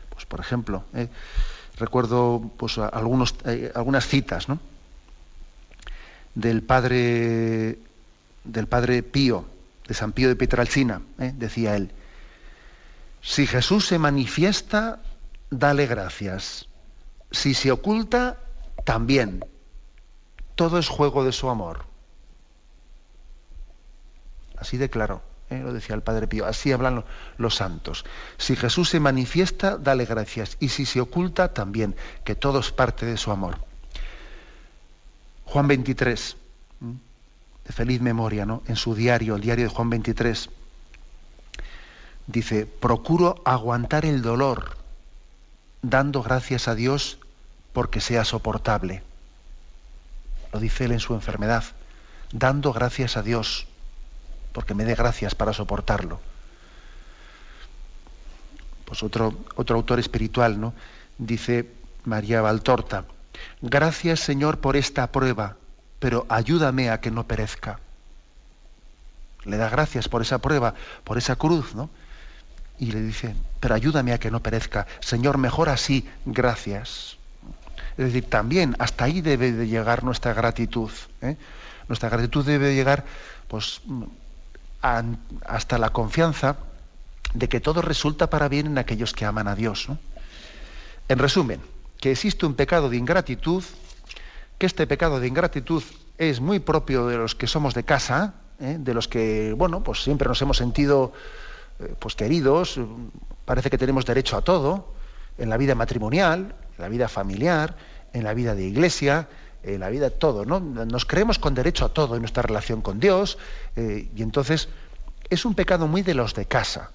[0.10, 1.10] Pues por ejemplo, ¿eh?
[1.78, 3.36] recuerdo pues, algunos,
[3.76, 4.60] algunas citas ¿no?
[6.36, 7.80] Del padre
[8.44, 9.46] del padre Pío,
[9.88, 11.34] de San Pío de Pietralcina, ¿eh?
[11.36, 11.92] decía él,
[13.22, 15.00] si Jesús se manifiesta,
[15.50, 16.68] dale gracias.
[17.32, 18.38] Si se oculta,
[18.84, 19.44] también.
[20.54, 21.86] Todo es juego de su amor.
[24.58, 25.60] Así de claro, ¿eh?
[25.60, 27.04] lo decía el Padre Pío, así hablan
[27.38, 28.06] los santos.
[28.38, 30.56] Si Jesús se manifiesta, dale gracias.
[30.60, 33.58] Y si se oculta, también, que todo es parte de su amor.
[35.46, 36.38] Juan 23,
[37.66, 38.62] de feliz memoria, ¿no?
[38.68, 40.50] En su diario, el diario de Juan 23,
[42.28, 44.78] dice, procuro aguantar el dolor,
[45.82, 47.20] dando gracias a Dios
[47.74, 49.04] porque sea soportable.
[50.54, 51.64] Lo dice él en su enfermedad,
[52.32, 53.68] dando gracias a Dios
[54.54, 56.20] porque me dé gracias para soportarlo.
[58.86, 60.74] Pues otro, otro autor espiritual, ¿no?
[61.18, 61.70] Dice
[62.06, 63.06] María Valtorta,
[63.62, 65.58] gracias Señor por esta prueba,
[66.00, 67.80] pero ayúdame a que no perezca.
[69.44, 71.90] Le da gracias por esa prueba, por esa cruz, ¿no?
[72.80, 74.88] Y le dice, pero ayúdame a que no perezca.
[75.00, 77.18] Señor, mejor así, gracias.
[77.98, 80.92] Es decir, también hasta ahí debe de llegar nuestra gratitud.
[81.22, 81.38] ¿eh?
[81.88, 83.06] Nuestra gratitud debe llegar,
[83.48, 83.82] pues,
[85.46, 86.58] hasta la confianza
[87.34, 89.88] de que todo resulta para bien en aquellos que aman a Dios.
[91.08, 91.62] En resumen,
[92.00, 93.64] que existe un pecado de ingratitud,
[94.58, 95.84] que este pecado de ingratitud
[96.18, 98.78] es muy propio de los que somos de casa, ¿eh?
[98.80, 101.14] de los que, bueno, pues siempre nos hemos sentido
[101.80, 102.80] eh, pues queridos,
[103.44, 104.94] parece que tenemos derecho a todo,
[105.38, 107.76] en la vida matrimonial, en la vida familiar,
[108.14, 109.28] en la vida de iglesia,
[109.64, 110.60] en la vida todo, ¿no?
[110.60, 113.38] Nos creemos con derecho a todo en nuestra relación con Dios
[113.76, 114.70] eh, y entonces
[115.30, 116.92] es un pecado muy de los de casa.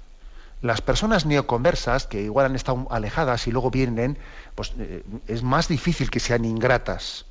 [0.63, 4.19] Las personas neoconversas, que igual han estado alejadas y luego vienen,
[4.55, 7.25] pues eh, es más difícil que sean ingratas.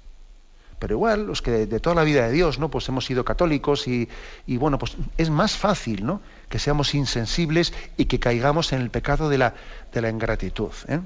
[0.79, 2.71] Pero igual, los que de, toda la vida de Dios, ¿no?
[2.71, 4.07] Pues hemos sido católicos y,
[4.47, 6.21] bueno, pues es más fácil, ¿no?
[6.47, 9.53] Que seamos insensibles y que caigamos en el pecado de la,
[9.93, 10.71] de la ingratitud.
[10.87, 11.01] ¿eh?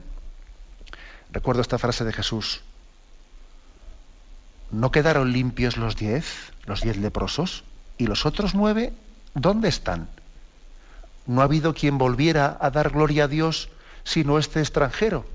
[1.32, 2.62] Recuerdo esta frase de Jesús.
[4.72, 7.64] ¿No quedaron limpios los diez, los diez leprosos?
[7.98, 8.94] ¿Y los otros nueve,
[9.34, 10.08] dónde están?
[11.26, 13.70] No ha habido quien volviera a dar gloria a Dios
[14.04, 15.26] sino este extranjero.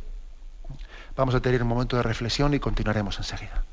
[1.16, 3.64] Vamos a tener un momento de reflexión y continuaremos enseguida.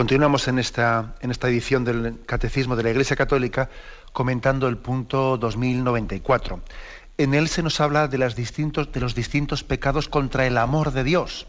[0.00, 3.68] Continuamos en esta, en esta edición del Catecismo de la Iglesia Católica
[4.14, 6.62] comentando el punto 2094.
[7.18, 11.46] En él se nos habla de, de los distintos pecados contra el amor de Dios.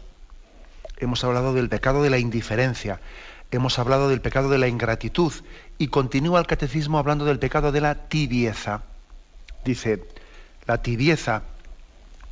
[0.98, 3.00] Hemos hablado del pecado de la indiferencia,
[3.50, 5.32] hemos hablado del pecado de la ingratitud
[5.78, 8.82] y continúa el Catecismo hablando del pecado de la tibieza.
[9.64, 10.04] Dice,
[10.66, 11.40] la tibieza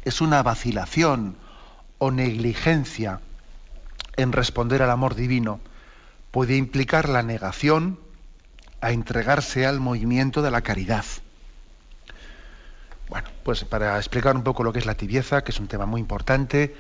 [0.05, 1.37] es una vacilación
[1.97, 3.21] o negligencia
[4.19, 5.61] en responder al amor divino
[6.31, 7.99] puede implicar la negación
[8.81, 11.05] a entregarse al movimiento de la caridad.
[13.09, 15.85] Bueno, pues para explicar un poco lo que es la tibieza, que es un tema
[15.85, 16.75] muy importante,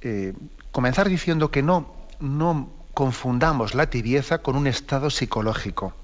[0.00, 0.34] eh,
[0.72, 5.94] comenzar diciendo que no, no confundamos la tibieza con un estado psicológico.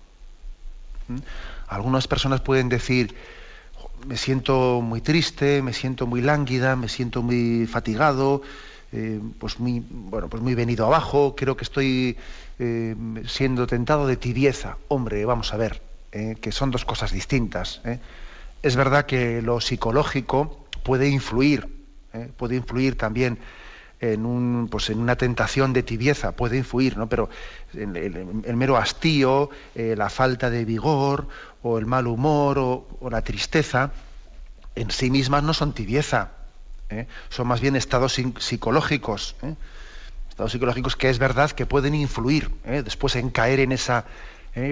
[1.08, 1.18] ¿Mm?
[1.68, 3.16] Algunas personas pueden decir,
[4.06, 8.42] me siento muy triste, me siento muy lánguida, me siento muy fatigado,
[8.98, 11.36] eh, pues muy bueno pues muy venido abajo.
[11.36, 12.16] Creo que estoy
[12.58, 14.78] eh, siendo tentado de tibieza.
[14.88, 15.82] Hombre vamos a ver
[16.12, 17.82] eh, que son dos cosas distintas
[18.62, 21.68] es verdad que lo psicológico puede influir
[22.38, 23.38] puede influir también
[24.00, 27.28] en un pues en una tentación de tibieza puede influir no pero
[27.74, 31.28] el, mero hastío la falta de vigor
[31.62, 33.92] o el mal humor o la tristeza
[34.74, 36.35] en sí mismas no son tibieza
[36.90, 37.06] ¿eh?
[37.28, 39.54] son más bien estados psicológicos, ¿eh?
[40.28, 42.82] estados psicológicos que es verdad que pueden influir ¿eh?
[42.82, 44.04] después en caer en esa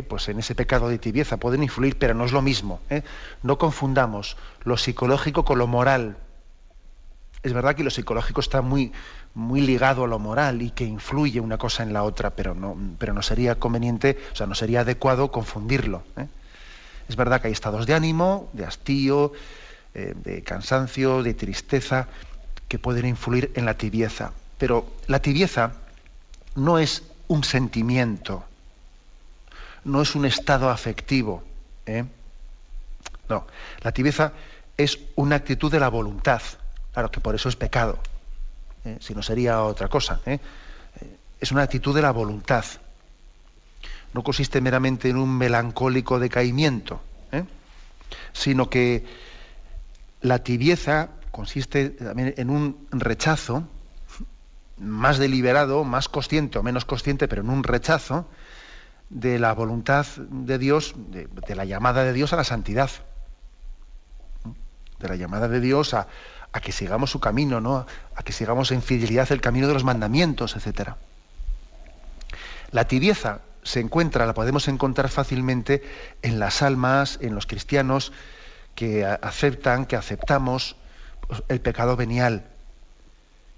[0.08, 2.80] pues en ese pecado de tibieza, pueden influir, pero no es lo mismo.
[3.42, 6.16] No confundamos lo psicológico con lo moral.
[7.42, 8.92] Es verdad que lo psicológico está muy,
[9.34, 12.74] muy ligado a lo moral y que influye una cosa en la otra, pero no,
[12.98, 16.02] pero no sería conveniente, o sea, no sería adecuado confundirlo.
[17.06, 19.32] Es verdad que hay estados de ánimo, de hastío,
[19.94, 22.08] eh, de cansancio, de tristeza,
[22.68, 24.32] que pueden influir en la tibieza.
[24.58, 25.72] Pero la tibieza
[26.56, 28.44] no es un sentimiento,
[29.84, 31.42] no es un estado afectivo.
[31.86, 32.04] ¿eh?
[33.28, 33.46] No,
[33.82, 34.32] la tibieza
[34.76, 36.42] es una actitud de la voluntad.
[36.92, 37.98] Claro que por eso es pecado.
[38.84, 38.98] ¿eh?
[39.00, 40.20] Si no sería otra cosa.
[40.26, 40.38] ¿eh?
[41.40, 42.64] Es una actitud de la voluntad.
[44.12, 47.00] No consiste meramente en un melancólico decaimiento,
[48.32, 49.04] sino que
[50.24, 53.68] la tibieza consiste también en un rechazo
[54.78, 58.26] más deliberado, más consciente o menos consciente, pero en un rechazo
[59.10, 62.90] de la voluntad de Dios, de, la llamada de Dios a la santidad,
[64.98, 66.08] de la llamada de Dios a,
[66.62, 67.84] que sigamos su camino, ¿no?
[68.16, 70.92] a que sigamos en fidelidad el camino de los mandamientos, etc.
[72.70, 75.82] La tibieza se encuentra, la podemos encontrar fácilmente
[76.22, 78.10] en las almas, en los cristianos
[78.74, 80.76] que aceptan, que aceptamos
[81.26, 82.44] pues, el pecado venial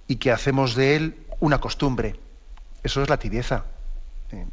[0.08, 2.16] y que hacemos de él una costumbre.
[2.82, 3.64] Eso es la tibieza.
[4.32, 4.46] Eh,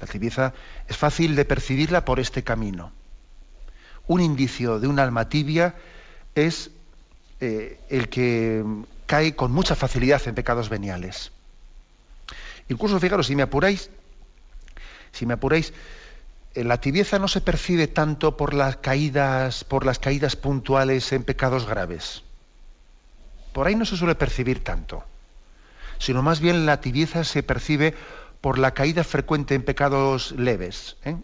[0.00, 0.52] la tibieza
[0.88, 2.92] es fácil de percibirla por este camino.
[4.06, 5.74] Un indicio de un alma tibia
[6.34, 6.70] es
[7.40, 8.64] eh, el que
[9.06, 11.32] cae con mucha facilidad en pecados veniales.
[12.68, 13.90] Incluso, fijaros, si me apuráis,
[15.12, 15.72] si me apuráis,
[16.64, 21.66] la tibieza no se percibe tanto por las caídas, por las caídas puntuales en pecados
[21.66, 22.22] graves.
[23.52, 25.04] Por ahí no se suele percibir tanto,
[25.98, 27.94] sino más bien la tibieza se percibe
[28.40, 30.96] por la caída frecuente en pecados leves.
[31.04, 31.16] ¿eh?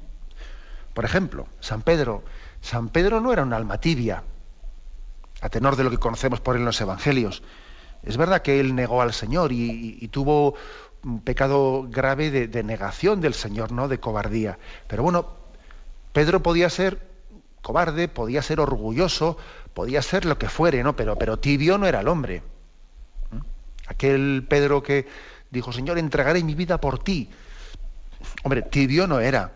[0.95, 2.23] Por ejemplo, San Pedro.
[2.61, 4.23] San Pedro no era un alma tibia,
[5.40, 7.42] a tenor de lo que conocemos por él en los evangelios.
[8.03, 10.55] Es verdad que él negó al Señor y, tuvo
[11.05, 13.88] un pecado grave de, negación del Señor, ¿no?
[13.88, 14.59] De cobardía.
[14.87, 15.27] Pero bueno,
[16.12, 17.11] Pedro podía ser
[17.61, 19.37] cobarde, podía ser orgulloso,
[19.75, 20.95] podía ser lo que fuere, ¿no?
[20.97, 22.43] Pero, pero tibio no era el hombre.
[23.31, 23.38] ¿Mm?
[23.88, 25.07] Aquel Pedro que
[25.51, 27.31] dijo, Señor, entregaré mi vida por ti.
[28.45, 29.53] Hombre, tibio no era.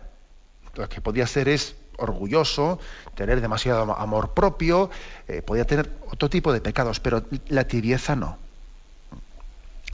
[0.75, 2.79] Lo que podía ser es orgulloso,
[3.15, 4.89] tener demasiado amor propio,
[5.27, 8.37] eh, podía tener otro tipo de pecados, pero la tibieza no.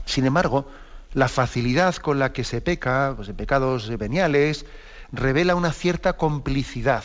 [0.04, 0.66] Sin embargo,
[1.14, 4.66] la facilidad con la que se peca, pues en pecados veniales,
[5.12, 7.04] revela una cierta complicidad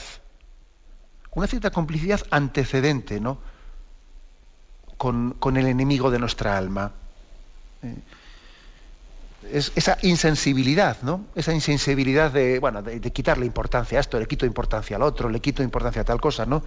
[1.31, 3.37] una cierta complicidad antecedente ¿no?
[4.97, 6.91] con, el enemigo de nuestra alma.
[7.83, 7.95] Eh,
[9.53, 11.25] es esa insensibilidad, ¿no?
[11.33, 15.39] Esa insensibilidad de, bueno, de, quitarle importancia a esto, le quito importancia al otro, le
[15.39, 16.61] quito importancia a tal cosa, ¿no?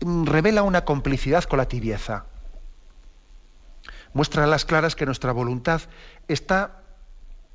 [0.00, 2.26] Revela una complicidad con la tibieza.
[4.12, 5.82] Muestra a las claras que nuestra voluntad
[6.28, 6.82] está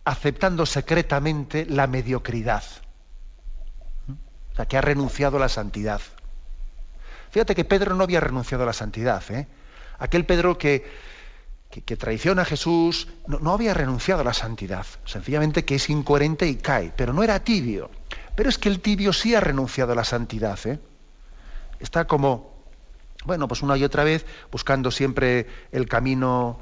[0.03, 2.63] aceptando secretamente la mediocridad
[4.65, 6.01] que ha renunciado a la santidad.
[7.31, 9.23] Fíjate que Pedro no había renunciado a la santidad.
[9.29, 9.47] ¿eh?
[9.99, 10.85] Aquel Pedro que,
[11.69, 14.85] que, traiciona a Jesús no, había renunciado a la santidad.
[15.05, 17.89] Sencillamente que es incoherente y cae, pero no era tibio.
[18.35, 20.59] Pero es que el tibio sí ha renunciado a la santidad.
[20.65, 20.79] ¿eh?
[21.79, 22.50] Está como,
[23.25, 26.59] bueno, pues una y otra vez buscando siempre el camino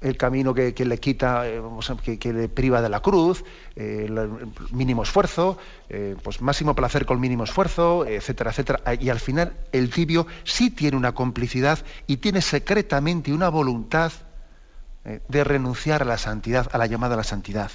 [0.00, 1.60] el camino que, le quita, eh,
[2.18, 3.44] que, le priva de la cruz,
[3.76, 8.80] eh, el mínimo esfuerzo, eh, pues máximo placer con mínimo esfuerzo, etcétera, etcétera.
[9.00, 14.12] Y al final el tibio sí tiene una complicidad y tiene secretamente una voluntad
[15.04, 17.72] de renunciar a la santidad, a la llamada a la santidad.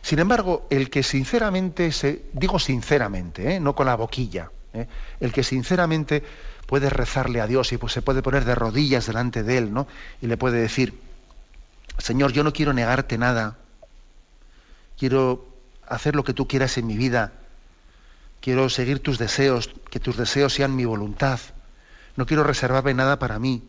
[0.00, 6.22] Sin embargo, el que sinceramente, se, digo sinceramente, no con la boquilla, el que sinceramente
[6.66, 9.86] puede rezarle a Dios y pues se puede poner de rodillas delante de Él, ¿no?
[10.20, 11.00] Y le puede decir,
[11.98, 13.56] Señor, yo no quiero negarte nada,
[14.98, 15.48] quiero
[15.86, 17.32] hacer lo que tú quieras en mi vida,
[18.40, 21.40] quiero seguir tus deseos, que tus deseos sean mi voluntad,
[22.16, 23.66] no quiero reservarme nada para mí,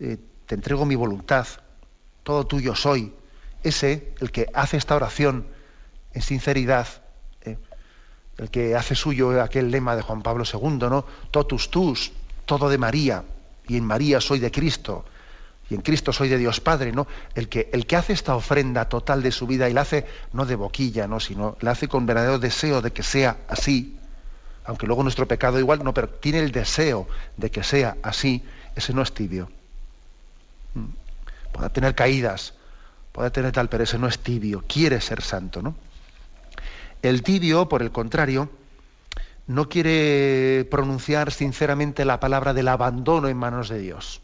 [0.00, 1.46] eh, te entrego mi voluntad,
[2.22, 3.14] todo tuyo soy.
[3.62, 5.46] Ese, el que hace esta oración
[6.12, 6.86] en sinceridad,
[8.38, 11.04] el que hace suyo aquel lema de Juan Pablo II, ¿no?
[11.30, 12.12] Totus tus,
[12.46, 13.24] todo de María,
[13.66, 15.04] y en María soy de Cristo,
[15.68, 17.06] y en Cristo soy de Dios Padre, ¿no?
[17.34, 20.46] El que, el que hace esta ofrenda total de su vida y la hace no
[20.46, 21.20] de boquilla, ¿no?
[21.20, 23.98] sino la hace con verdadero deseo de que sea así,
[24.64, 28.42] aunque luego nuestro pecado igual, no, pero tiene el deseo de que sea así,
[28.76, 29.50] ese no es tibio.
[30.74, 30.86] Mm.
[31.52, 32.54] Puede tener caídas,
[33.12, 35.74] puede tener tal, pero ese no es tibio, quiere ser santo, ¿no?
[37.02, 38.50] El tibio, por el contrario,
[39.46, 44.20] no quiere pronunciar sinceramente la palabra del abandono en manos de Dios.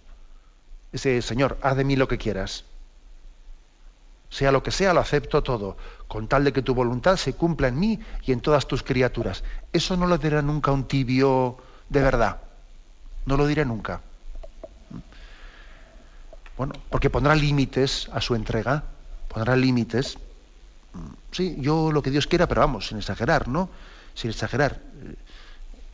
[0.93, 2.65] Ese Señor, haz de mí lo que quieras.
[4.29, 5.77] Sea lo que sea, lo acepto todo,
[6.09, 9.45] con tal de que tu voluntad se cumpla en mí y en todas tus criaturas.
[9.73, 11.57] Eso no lo dirá nunca un tibio
[11.89, 12.41] de verdad.
[13.27, 14.01] No lo diré nunca.
[16.57, 18.85] Bueno, porque pondrá límites a su entrega,
[19.29, 20.19] pondrá límites.
[21.30, 23.68] Sí, yo lo que Dios quiera, pero vamos, sin exagerar, ¿no?
[24.14, 24.80] Sin exagerar.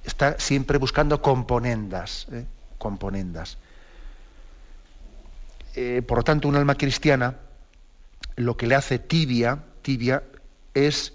[0.04, 2.44] Está siempre buscando componendas, ¿eh?
[2.78, 3.58] componendas.
[5.74, 7.36] Eh, por lo tanto, un alma cristiana
[8.36, 10.22] lo que le hace tibia, tibia,
[10.74, 11.12] es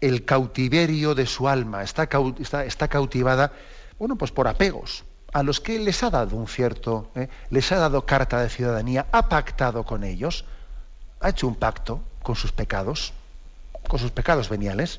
[0.00, 1.82] el cautiverio de su alma.
[1.82, 2.08] Está,
[2.64, 3.52] está, cautivada,
[3.98, 7.28] bueno, pues por apegos, a los que les ha dado un cierto, ¿eh?
[7.50, 10.44] les ha dado carta de ciudadanía, ha pactado con ellos,
[11.20, 13.12] ha hecho un pacto con sus pecados,
[13.86, 14.98] con sus pecados veniales,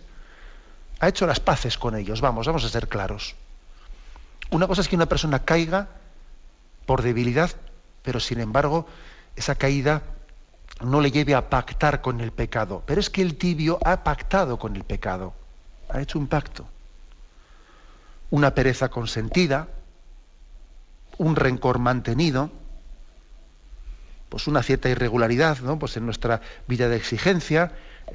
[1.01, 3.35] ha hecho las paces con ellos, vamos, vamos a ser claros.
[4.49, 5.89] Una cosa es que una persona caiga
[6.85, 7.51] por debilidad,
[8.01, 8.87] pero sin embargo
[9.35, 10.03] esa caída
[10.79, 12.81] no le lleve a pactar con el pecado.
[12.85, 15.33] Pero es que el tibio ha pactado con el pecado,
[15.89, 16.65] ha hecho un pacto.
[18.29, 19.67] Una pereza consentida,
[21.17, 22.51] un rencor mantenido,
[24.29, 25.79] pues una cierta irregularidad, ¿no?
[25.79, 27.71] Pues en nuestra vida de exigencia,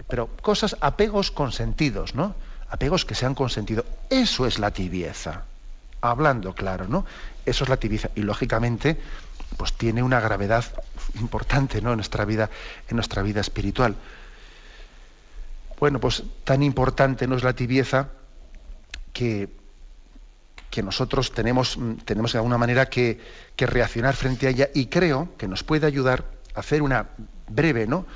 [0.09, 2.35] pero cosas, apegos consentidos, ¿no?
[2.69, 3.85] Apegos que se han consentido.
[4.11, 5.45] Eso es la tibieza.
[6.01, 7.07] Hablando claro, ¿no?
[7.47, 8.11] Eso es la tibieza.
[8.15, 8.99] Y lógicamente,
[9.57, 10.65] pues tiene una gravedad
[11.21, 11.91] importante ¿no?
[11.91, 12.51] en, nuestra vida,
[12.89, 13.95] en nuestra vida espiritual.
[15.79, 18.09] Bueno, pues tan importante no es la tibieza
[19.13, 19.49] que,
[20.73, 23.21] que nosotros tenemos, tenemos de alguna manera que,
[23.55, 27.11] que, reaccionar frente a ella y creo que nos puede ayudar a hacer una
[27.47, 28.07] breve, ¿no?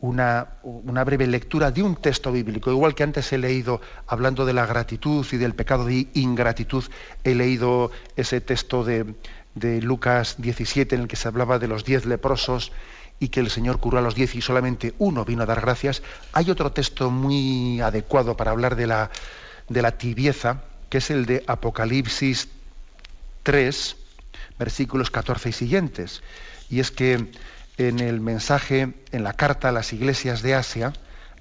[0.00, 2.70] Una, una, breve lectura de un texto bíblico.
[2.70, 6.84] Igual que antes he leído, hablando de la gratitud y del pecado de ingratitud,
[7.22, 9.14] he leído ese texto de,
[9.54, 12.72] de Lucas 17 en el que se hablaba de los diez leprosos
[13.18, 16.02] y que el Señor curó a los diez y solamente uno vino a dar gracias,
[16.32, 19.10] hay otro texto muy adecuado para hablar de la,
[19.68, 22.48] de la tibieza, que es el de Apocalipsis
[23.44, 23.96] 3,
[24.58, 26.22] versículos 14 y siguientes.
[26.68, 27.30] Y es que
[27.78, 30.92] en el mensaje, en la carta a las iglesias de Asia,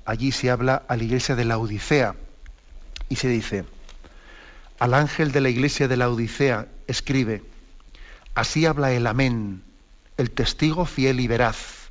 [0.05, 2.15] allí se habla a la iglesia de la Odisea
[3.09, 3.65] y se dice,
[4.79, 7.43] al ángel de la iglesia de la Odisea escribe,
[8.35, 9.63] Así habla el amén,
[10.15, 11.89] el testigo fiel y veraz.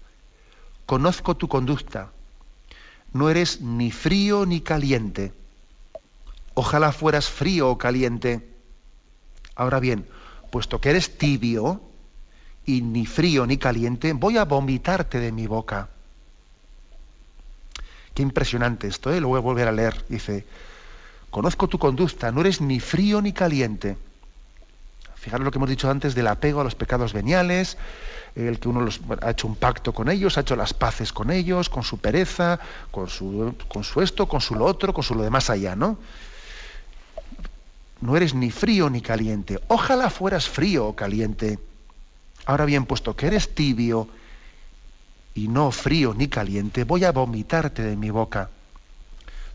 [0.86, 2.10] Conozco tu conducta.
[3.12, 5.32] No eres ni frío ni caliente.
[6.58, 8.44] Ojalá fueras frío o caliente.
[9.54, 10.08] Ahora bien,
[10.50, 11.80] puesto que eres tibio
[12.66, 15.88] y ni frío ni caliente, voy a vomitarte de mi boca.
[18.12, 19.20] Qué impresionante esto, ¿eh?
[19.20, 20.04] lo voy a volver a leer.
[20.08, 20.46] Dice,
[21.30, 23.96] conozco tu conducta, no eres ni frío ni caliente.
[25.14, 27.78] Fijaros lo que hemos dicho antes del apego a los pecados veniales,
[28.34, 28.88] el que uno
[29.22, 32.58] ha hecho un pacto con ellos, ha hecho las paces con ellos, con su pereza,
[32.90, 35.98] con su, con su esto, con su lo otro, con su lo demás allá, ¿no?
[38.00, 39.60] No eres ni frío ni caliente.
[39.68, 41.58] Ojalá fueras frío o caliente.
[42.46, 44.08] Ahora bien, puesto que eres tibio
[45.34, 48.50] y no frío ni caliente, voy a vomitarte de mi boca.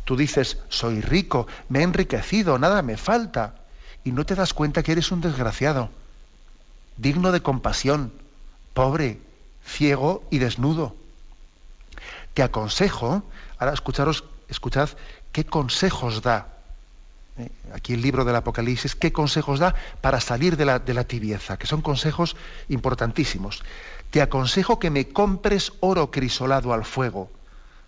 [0.05, 3.55] Tú dices, soy rico, me he enriquecido, nada me falta
[4.03, 5.89] y no te das cuenta que eres un desgraciado,
[6.97, 8.13] digno de compasión,
[8.73, 9.19] pobre,
[9.65, 10.95] ciego y desnudo.
[12.33, 13.23] Te aconsejo,
[13.57, 14.89] ahora escucharos, escuchad
[15.31, 16.52] qué consejos da.
[17.37, 21.03] Eh, aquí el libro del Apocalipsis, qué consejos da para salir de la, de la
[21.03, 22.35] tibieza, que son consejos
[22.69, 23.63] importantísimos.
[24.11, 27.31] Te aconsejo que me compres oro crisolado al fuego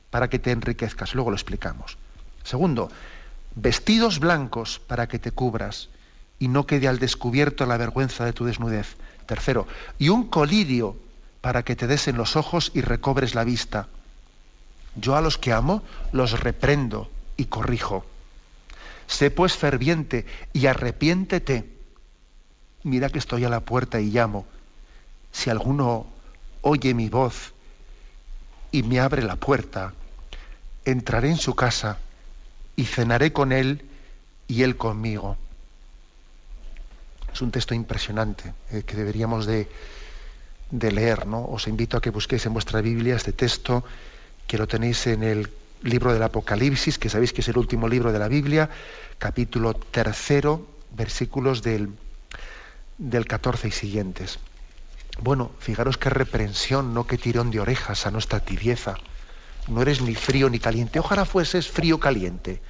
[0.10, 1.14] para que te enriquezcas.
[1.14, 1.98] Luego lo explicamos.
[2.44, 2.90] Segundo,
[3.56, 5.90] vestidos blancos para que te cubras
[6.40, 8.96] y no quede al descubierto la vergüenza de tu desnudez.
[9.26, 9.68] Tercero,
[10.00, 10.98] y un colirio
[11.42, 13.88] para que te des en los ojos y recobres la vista.
[14.96, 18.06] Yo a los que amo los reprendo y corrijo.
[19.08, 21.70] Sé pues ferviente y arrepiéntete.
[22.84, 24.46] Mira que estoy a la puerta y llamo.
[25.32, 26.08] Si alguno
[26.62, 27.54] oye mi voz
[28.72, 29.94] y me abre la puerta,
[30.86, 32.00] entraré en su casa
[32.76, 33.86] y cenaré con él
[34.48, 35.38] y él conmigo.
[37.34, 39.68] Es un texto impresionante eh, que deberíamos de,
[40.72, 41.28] leer.
[41.28, 41.46] ¿no?
[41.46, 43.84] Os invito a que busquéis en vuestra Biblia este texto,
[44.48, 45.50] que lo tenéis en el
[45.82, 48.70] libro del Apocalipsis, que sabéis que es el último libro de la Biblia,
[49.18, 51.90] capítulo tercero, versículos del,
[52.98, 54.40] del 14 y siguientes.
[55.22, 58.96] Bueno, fijaros qué reprensión, no qué tirón de orejas a nuestra tibieza.
[59.68, 61.00] No eres ni frío ni caliente.
[61.00, 62.62] Ojalá fueses frío caliente.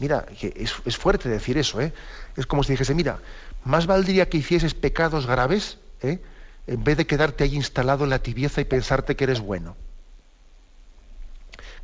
[0.00, 1.92] Mira, es, es fuerte decir eso, ¿eh?
[2.36, 3.20] Es como si dijese, mira,
[3.64, 6.20] más valdría que hicieses pecados graves, ¿eh?
[6.66, 9.76] en vez de quedarte ahí instalado en la tibieza y pensarte que eres bueno.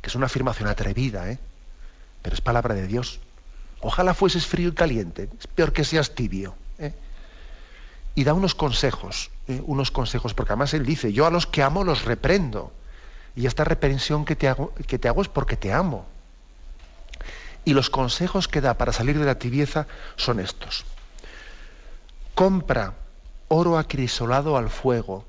[0.01, 1.39] Que es una afirmación atrevida, ¿eh?
[2.21, 3.19] pero es palabra de Dios.
[3.81, 6.55] Ojalá fueses frío y caliente, es peor que seas tibio.
[6.79, 6.93] ¿eh?
[8.15, 9.61] Y da unos consejos, ¿eh?
[9.65, 12.71] unos consejos, porque además él dice, yo a los que amo los reprendo.
[13.35, 16.05] Y esta reprensión que te hago, que te hago es porque te amo.
[17.63, 20.83] Y los consejos que da para salir de la tibieza son estos.
[22.35, 22.95] Compra
[23.47, 25.25] oro acrisolado al fuego.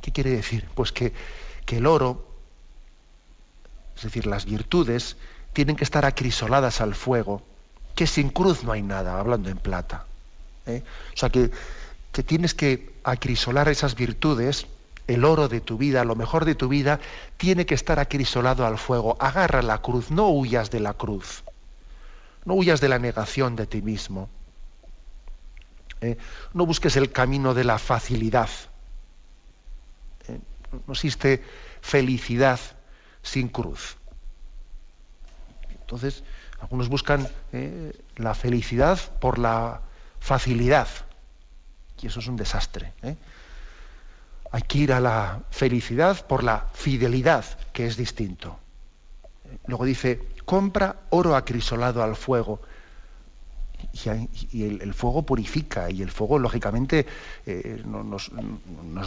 [0.00, 0.68] ¿Qué quiere decir?
[0.74, 1.12] Pues que,
[1.66, 2.29] que el oro,
[4.00, 5.18] es decir, las virtudes,
[5.52, 7.42] tienen que estar acrisoladas al fuego,
[7.94, 10.06] que sin cruz no hay nada, hablando en plata.
[10.64, 10.82] ¿eh?
[11.12, 11.50] O sea que,
[12.10, 14.66] que tienes que acrisolar esas virtudes,
[15.06, 16.98] el oro de tu vida, lo mejor de tu vida,
[17.36, 19.18] tiene que estar acrisolado al fuego.
[19.20, 21.44] Agarra la cruz, no huyas de la cruz.
[22.46, 24.30] No huyas de la negación de ti mismo.
[26.00, 26.16] ¿eh?
[26.54, 28.48] No busques el camino de la facilidad.
[30.26, 30.40] ¿eh?
[30.86, 31.44] No existe
[31.82, 32.60] felicidad
[33.22, 33.96] sin cruz.
[35.70, 36.22] Entonces,
[36.60, 37.92] algunos buscan ¿eh?
[38.16, 39.80] la felicidad por la
[40.20, 40.88] facilidad.
[42.00, 42.92] Y eso es un desastre.
[44.52, 48.58] Hay que ir a la felicidad por la fidelidad, que es distinto.
[49.66, 52.60] Luego dice, compra oro acrisolado al fuego
[54.52, 57.06] y, el, fuego purifica y el fuego lógicamente
[57.46, 58.30] eh, nos,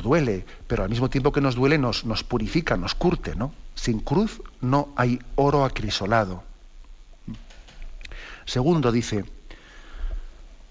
[0.01, 3.53] duele, pero al mismo tiempo que nos duele nos, nos purifica, nos curte, ¿no?
[3.83, 6.41] Sin cruz no hay oro acrisolado.
[8.45, 9.25] Segundo dice,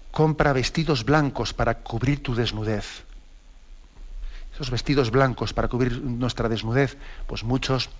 [0.09, 3.05] compra vestidos blancos para cubrir tu desnudez.
[4.55, 6.97] Esos vestidos blancos para cubrir nuestra desnudez,
[7.27, 7.91] pues muchos,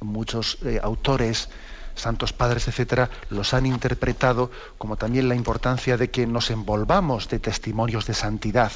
[0.00, 1.48] muchos eh, autores
[1.94, 7.38] santos padres, etcétera, los han interpretado como también la importancia de que nos envolvamos de
[7.38, 8.72] testimonios de santidad,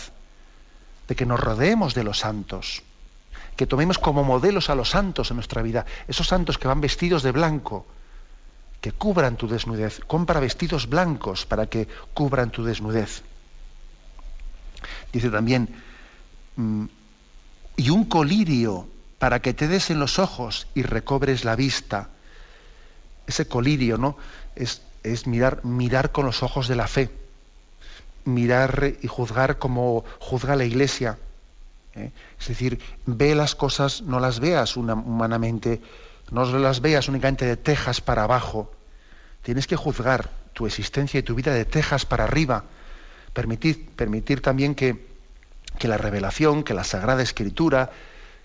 [1.09, 2.85] de que nos rodeemos de los santos,
[3.63, 7.23] que tomemos como modelos a los santos en nuestra vida, esos santos que van vestidos
[7.23, 7.87] de blanco,
[8.81, 10.01] que cubran tu desnudez.
[10.09, 13.23] Compra vestidos blancos para que cubran tu desnudez.
[15.13, 15.69] Dice también,
[16.57, 16.87] mm,
[17.77, 18.89] y un colirio
[19.21, 22.09] para que te des en los ojos y recobres la vista
[23.29, 24.17] ese colirio, ¿no?
[24.57, 27.13] Es, es mirar, mirar con los ojos de la fe,
[28.25, 31.17] mirar y juzgar como juzga la Iglesia.
[31.95, 32.11] ¿Eh?
[32.41, 35.81] Es decir, ve las cosas, no las veas humanamente,
[36.31, 38.73] no las veas únicamente de tejas para abajo.
[39.43, 42.65] Tienes que juzgar tu existencia y tu vida de tejas para arriba.
[43.33, 45.07] Permitir, permitir también que,
[45.79, 47.91] que la revelación, que la Sagrada Escritura,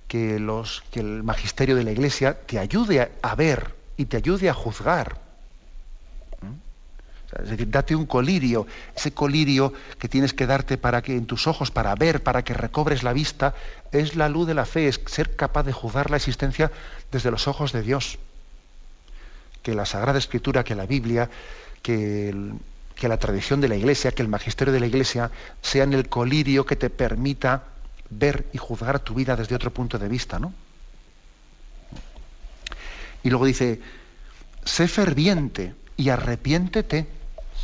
[0.08, 4.50] que, los, que el magisterio de la Iglesia te ayude a ver y te ayude
[4.50, 5.27] a juzgar.
[7.32, 11.46] Es decir, date un colirio, ese colirio que tienes que darte para que en tus
[11.48, 13.54] ojos, para ver, para que recobres la vista,
[13.92, 16.72] es la luz de la fe, es ser capaz de juzgar la existencia
[17.12, 18.18] desde los ojos de Dios.
[19.62, 21.30] Que la Sagrada Escritura, que la Biblia,
[21.82, 22.34] que,
[22.96, 25.30] que la tradición de la Iglesia, que el magisterio de la Iglesia
[25.62, 27.64] sean el colirio que te permita
[28.10, 30.54] ver y juzgar tu vida desde otro punto de vista, ¿no?
[33.24, 33.82] Y luego dice,
[34.64, 37.17] sé ferviente y arrepiéntete.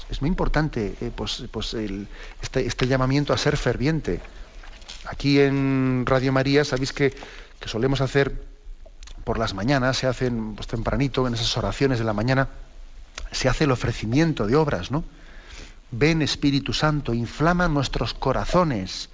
[0.09, 4.21] Es muy importante eh, pues, pues este, este, llamamiento a ser ferviente.
[5.05, 7.15] Aquí en Radio María sabéis que,
[7.65, 8.43] solemos hacer
[9.23, 12.49] por las mañanas, se hacen pues, tempranito, en esas oraciones de la mañana,
[13.31, 15.03] se hace el ofrecimiento de obras, ¿no?
[15.91, 19.09] Ven Espíritu Santo, inflama nuestros corazones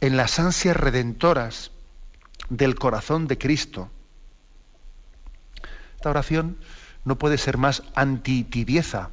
[0.00, 1.70] en las ansias redentoras
[2.48, 3.90] del corazón de Cristo
[6.04, 6.58] esta oración
[7.06, 9.08] no puede ser más antitibieza.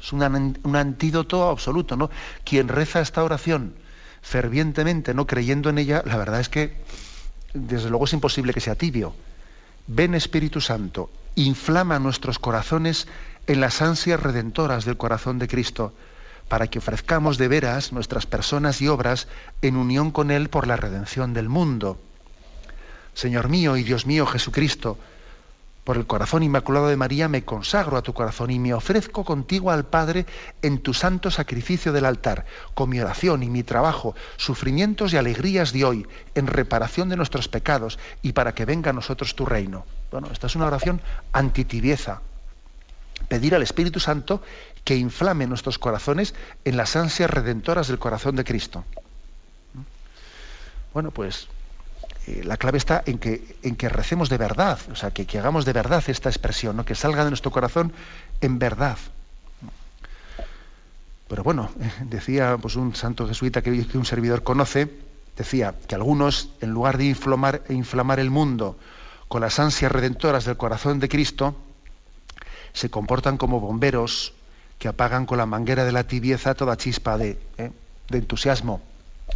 [0.00, 2.10] Es un, antídoto absoluto, ¿no?
[2.44, 3.74] Quien reza esta oración
[4.22, 6.82] fervientemente, no creyendo en ella, la verdad es que
[7.54, 9.14] desde luego es imposible que sea tibio.
[9.86, 13.08] Ven Espíritu Santo, inflama nuestros corazones
[13.46, 15.92] en las ansias redentoras del corazón de Cristo,
[16.48, 19.28] para que ofrezcamos de veras nuestras personas y obras
[19.62, 22.00] en unión con Él por la redención del mundo.
[23.14, 24.98] Señor mío y Dios mío Jesucristo,
[25.84, 29.70] por el corazón inmaculado de María me consagro a tu corazón y me ofrezco contigo
[29.70, 30.26] al Padre
[30.62, 35.72] en tu santo sacrificio del altar, con mi oración y mi trabajo, sufrimientos y alegrías
[35.72, 39.86] de hoy, en reparación de nuestros pecados y para que venga a nosotros tu reino.
[40.10, 41.00] Bueno, esta es una oración
[41.32, 42.20] antitibieza.
[43.28, 44.42] Pedir al Espíritu Santo
[44.84, 48.84] que inflame nuestros corazones en las ansias redentoras del corazón de Cristo.
[50.92, 51.48] Bueno, pues
[52.26, 55.64] eh, la clave está en que, en que recemos de verdad, o sea, que, hagamos
[55.64, 56.84] de verdad esta expresión, ¿no?
[56.84, 57.92] que salga de nuestro corazón
[58.40, 58.98] en verdad.
[61.28, 61.70] Pero bueno,
[62.02, 64.90] decía pues, un santo jesuita que, un servidor conoce,
[65.36, 68.76] decía que algunos, en lugar de inflamar, inflamar el mundo
[69.28, 71.54] con las ansias redentoras del corazón de Cristo,
[72.72, 74.34] se comportan como bomberos
[74.78, 77.70] que apagan con la manguera de la tibieza toda chispa de, ¿eh?
[78.08, 78.80] de entusiasmo.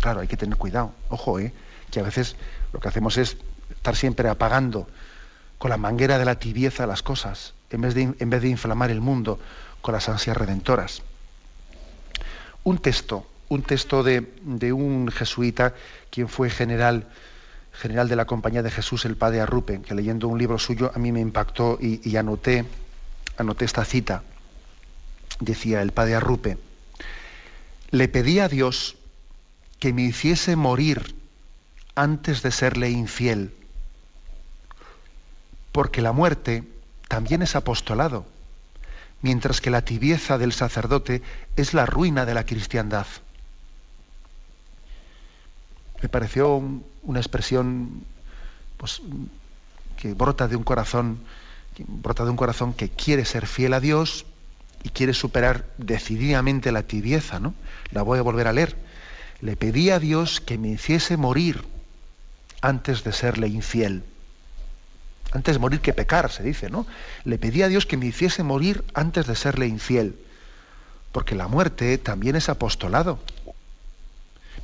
[0.01, 0.93] Claro, hay que tener cuidado.
[1.09, 1.53] Ojo, ¿eh?
[1.91, 2.35] que a veces
[2.74, 3.36] lo que hacemos es
[3.70, 4.88] estar siempre apagando
[5.58, 8.90] con la manguera de la tibieza las cosas, en vez de, en vez de inflamar
[8.90, 9.38] el mundo
[9.80, 11.02] con las ansias redentoras.
[12.64, 14.26] Un texto, un texto de,
[14.72, 15.74] un jesuita,
[16.10, 17.06] quien fue general,
[17.72, 20.98] general de la Compañía de Jesús, el padre Arrupe, que leyendo un libro suyo a
[20.98, 22.64] mí me impactó y, y anoté,
[23.38, 24.24] anoté esta cita.
[25.38, 26.58] Decía el padre Arrupe,
[27.90, 28.96] le pedí a Dios
[29.78, 31.14] que me hiciese morir
[31.95, 33.55] antes de serle infiel,
[35.72, 36.64] porque la muerte
[37.09, 38.26] también es apostolado,
[39.22, 41.22] mientras que la tibieza del sacerdote
[41.57, 43.07] es la ruina de la cristiandad.
[46.03, 46.62] Me pareció
[47.03, 48.05] una expresión
[48.76, 49.01] pues,
[49.97, 51.20] que brota de un corazón,
[51.78, 54.26] brota de un corazón que quiere ser fiel a Dios
[54.82, 57.55] y quiere superar decididamente la tibieza, ¿no?
[57.90, 58.76] La voy a volver a leer.
[59.40, 61.64] Le pedí a Dios que me hiciese morir
[62.64, 64.02] antes de serle infiel.
[65.32, 66.86] Antes de morir que pecar, se dice, ¿no?
[67.24, 70.16] Le pedí a Dios que me hiciese morir antes de serle infiel.
[71.12, 73.18] Porque la muerte también es apostolado.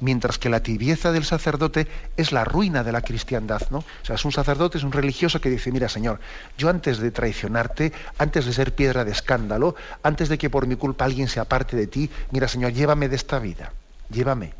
[0.01, 3.79] Mientras que la tibieza del sacerdote es la ruina de la cristiandad, ¿no?
[3.81, 6.21] O sea, es un sacerdote, es un religioso que dice, mira, Señor,
[6.57, 10.77] yo antes de traicionarte, antes de ser piedra de escándalo, antes de que por mi
[10.77, 13.75] culpa alguien se aparte de ti, mira, Señor, llévame de esta vida,
[14.09, 14.60] llévame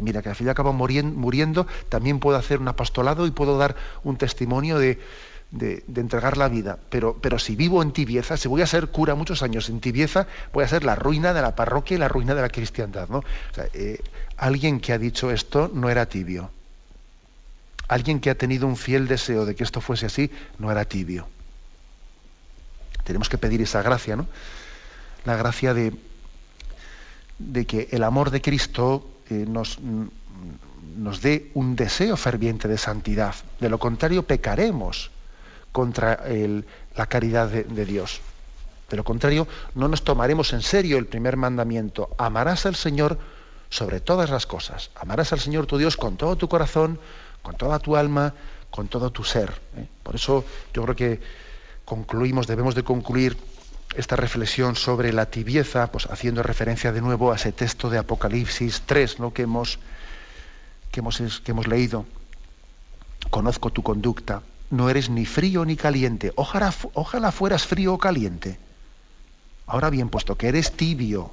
[0.00, 3.32] y mira, que al fin y al cabo muriendo, también puedo hacer un apostolado y
[3.32, 4.98] puedo dar un testimonio de,
[5.94, 6.78] entregar la vida.
[6.88, 10.26] Pero, pero si vivo en tibieza, si voy a ser cura muchos años en tibieza,
[10.54, 13.10] voy a ser la ruina de la parroquia y la ruina de la cristiandad.
[13.10, 13.22] ¿no?
[13.74, 14.02] Eh,
[14.38, 16.50] alguien que ha dicho esto no era tibio.
[17.86, 21.28] Alguien que ha tenido un fiel deseo de que esto fuese así, no era tibio.
[23.04, 24.28] Tenemos que pedir esa gracia, ¿no?
[25.26, 25.92] La gracia de,
[27.38, 29.78] de que el amor de Cristo nos,
[30.96, 33.34] nos dé un deseo ferviente de santidad.
[33.58, 35.10] De lo contrario, pecaremos
[35.72, 36.24] contra
[36.96, 38.20] la caridad de, de, Dios.
[38.88, 42.10] De lo contrario, no nos tomaremos en serio el primer mandamiento.
[42.18, 43.18] Amarás al Señor
[43.70, 44.90] sobre todas las cosas.
[44.96, 46.98] Amarás al Señor tu Dios con todo tu corazón,
[47.42, 48.34] con toda tu alma,
[48.70, 49.50] con todo tu ser.
[49.76, 49.86] ¿eh?
[50.02, 51.20] Por eso yo creo que
[51.84, 53.36] concluimos, debemos de concluir
[53.96, 58.82] esta reflexión sobre la tibieza, pues haciendo referencia de nuevo a ese texto de Apocalipsis
[58.86, 59.32] 3, ¿no?
[59.32, 59.78] que, hemos,
[60.92, 62.06] que, hemos, que hemos leído.
[63.30, 66.32] Conozco tu conducta, no eres ni frío ni caliente.
[66.36, 68.58] Ojalá, ojalá fueras frío o caliente.
[69.66, 71.32] Ahora bien, puesto que eres tibio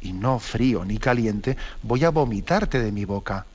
[0.00, 3.46] y no frío ni caliente, voy a vomitarte de mi boca.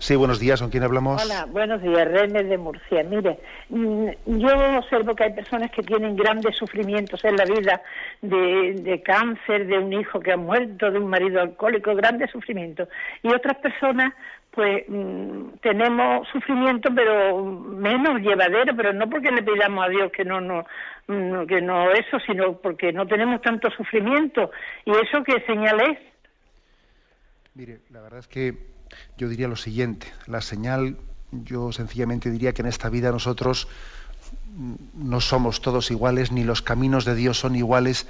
[0.00, 1.22] Sí, buenos días, ¿con quién hablamos?
[1.22, 3.04] Hola, buenos días, René de Murcia.
[3.04, 3.38] Mire,
[3.68, 7.82] mm, yo observo que hay personas que tienen grandes sufrimientos en la vida,
[8.22, 12.88] de, cáncer, de un hijo que ha muerto, de un marido alcohólico, grandes sufrimientos.
[13.22, 14.14] Y otras personas,
[14.52, 20.24] pues mm, tenemos sufrimiento, pero menos llevadero, pero no porque le pidamos a Dios que
[20.24, 20.64] no, no,
[21.46, 24.50] que no eso, sino porque no tenemos tanto sufrimiento.
[24.86, 25.98] ¿Y eso qué señal es?
[27.54, 28.69] Mire, la verdad es que
[29.16, 30.06] yo diría lo siguiente.
[30.26, 30.96] La señal,
[31.32, 33.68] yo sencillamente diría que en esta vida nosotros
[34.94, 38.06] no somos todos iguales, ni los caminos de Dios son iguales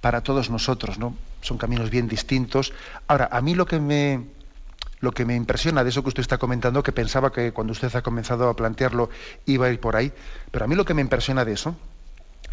[0.00, 1.16] para todos nosotros, ¿no?
[1.40, 2.72] Son caminos bien distintos.
[3.06, 4.24] Ahora, a mí lo que me
[5.00, 7.94] lo que me impresiona de eso que usted está comentando, que pensaba que cuando usted
[7.96, 9.10] ha comenzado a plantearlo
[9.46, 10.12] iba a ir por ahí,
[10.52, 11.74] pero a mí lo que me impresiona de eso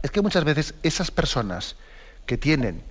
[0.01, 1.75] es que muchas veces esas personas
[2.25, 2.83] que tienen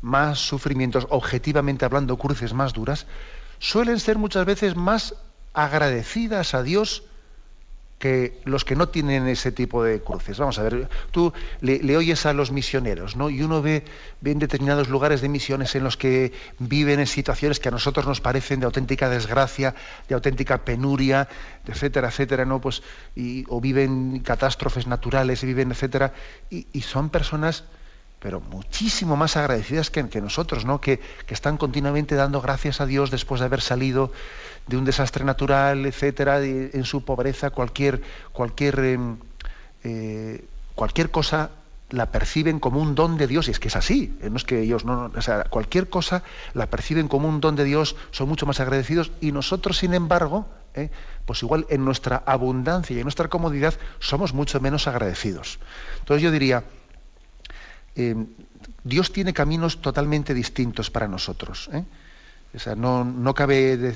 [0.00, 3.06] más sufrimientos, objetivamente hablando, cruces más duras,
[3.60, 5.14] suelen ser muchas veces más
[5.52, 7.04] agradecidas a Dios
[8.00, 10.38] que los que no tienen ese tipo de cruces.
[10.38, 13.28] Vamos a ver, tú le, oyes a los misioneros, ¿no?
[13.28, 13.84] Y uno ve,
[14.24, 18.22] en determinados lugares de misiones en los que viven en situaciones que a nosotros nos
[18.22, 19.74] parecen de auténtica desgracia,
[20.08, 21.28] de auténtica penuria,
[21.66, 22.58] etcétera, etcétera, ¿no?
[22.58, 22.82] Pues,
[23.14, 26.14] y, o viven catástrofes naturales, viven, etcétera,
[26.48, 27.64] y son personas
[28.20, 30.80] pero muchísimo más agradecidas que, nosotros, ¿no?
[30.80, 34.12] Que, están continuamente dando gracias a Dios después de haber salido
[34.66, 38.02] de un desastre natural, etcétera, en su pobreza, cualquier,
[38.32, 39.16] cualquier, em,
[39.84, 40.44] eh,
[40.74, 41.50] cualquier cosa
[41.88, 44.30] la perciben como un don de Dios, y es que es así, ¿eh?
[44.30, 46.22] no es que ellos no, o sea, cualquier cosa
[46.54, 50.46] la perciben como un don de Dios, son mucho más agradecidos, y nosotros, sin embargo,
[50.74, 50.90] ¿eh?
[51.26, 55.58] pues igual en nuestra abundancia y en nuestra comodidad somos mucho menos agradecidos.
[55.98, 56.64] Entonces yo diría,
[57.96, 58.14] eh,
[58.84, 61.70] Dios tiene caminos totalmente distintos para nosotros.
[61.72, 61.84] ¿eh?
[62.54, 63.94] O sea, no, cabe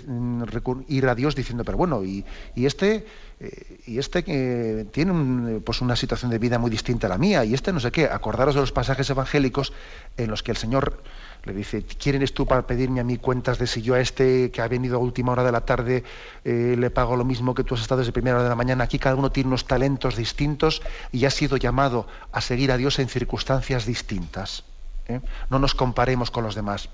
[0.89, 2.25] ir a Dios diciendo, pero bueno, y,
[2.55, 3.05] este,
[3.41, 7.45] eh, y este que tiene pues una situación de vida muy distinta a la mía,
[7.45, 8.05] y este no sé qué.
[8.05, 9.73] Acordaros de los pasajes evangélicos
[10.17, 11.03] en los que el Señor
[11.45, 14.51] le dice, ¿quién eres tú para pedirme a mí cuentas de si yo a este
[14.51, 16.03] que ha venido a última hora de la tarde
[16.45, 18.85] eh, le pago lo mismo que tú has estado desde primera hora de la mañana?
[18.85, 20.81] Aquí cada uno tiene unos talentos distintos
[21.13, 24.65] y ha sido llamado a seguir a Dios en circunstancias distintas.
[25.07, 25.21] ¿eh?
[25.51, 26.89] No nos comparemos con los demás.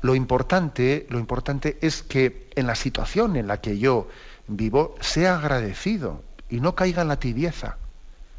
[0.00, 4.08] Lo importante, lo importante es que en la situación en la que yo
[4.48, 7.76] vivo sea agradecido y no caiga en la tibieza.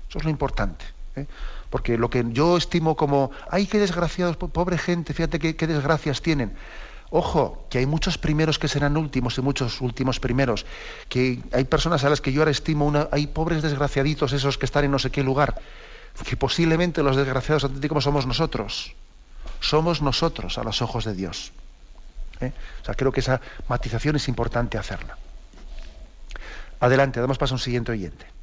[0.10, 0.86] Eso es lo importante.
[1.16, 1.28] ¿eh?
[1.70, 6.54] Porque lo que yo estimo como, ay, qué desgraciados, pobre gente, fíjate qué, desgracias tienen.
[7.12, 10.66] Ojo, que hay muchos primeros que serán últimos y muchos últimos primeros.
[11.10, 14.66] Que hay personas a las que yo ahora estimo, una, hay pobres desgraciaditos esos que
[14.66, 15.60] están en no sé qué lugar.
[16.24, 18.94] Que posiblemente los desgraciados auténticos somos nosotros.
[19.60, 21.52] Somos nosotros a los ojos de Dios.
[22.42, 22.52] ¿Eh?
[22.82, 25.18] O sea, creo que esa matización es importante hacerla.
[26.80, 28.39] Adelante, damos paso a un siguiente oyente.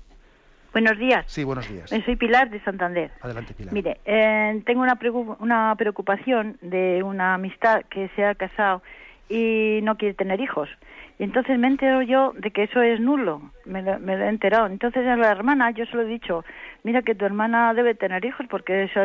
[0.77, 1.24] Buenos días.
[1.27, 1.91] Sí, buenos días.
[1.91, 3.11] Eh, soy Pilar de Santander.
[3.22, 3.72] Adelante, Pilar.
[3.72, 4.99] Mire, eh, tengo una,
[5.39, 8.83] una preocupación de una amistad que se ha casado
[9.27, 10.68] y no quiere tener hijos.
[11.18, 14.66] Y entonces me entero yo de que eso es nulo, me lo, he enterado.
[14.66, 16.45] Entonces a la hermana yo se lo he dicho,
[16.85, 19.01] mira que tu hermana debe tener hijos porque, eso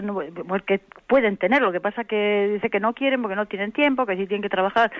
[0.49, 4.05] porque pueden tener, lo que pasa que dice que no quieren porque no tienen tiempo,
[4.05, 4.91] que sí tienen que trabajar.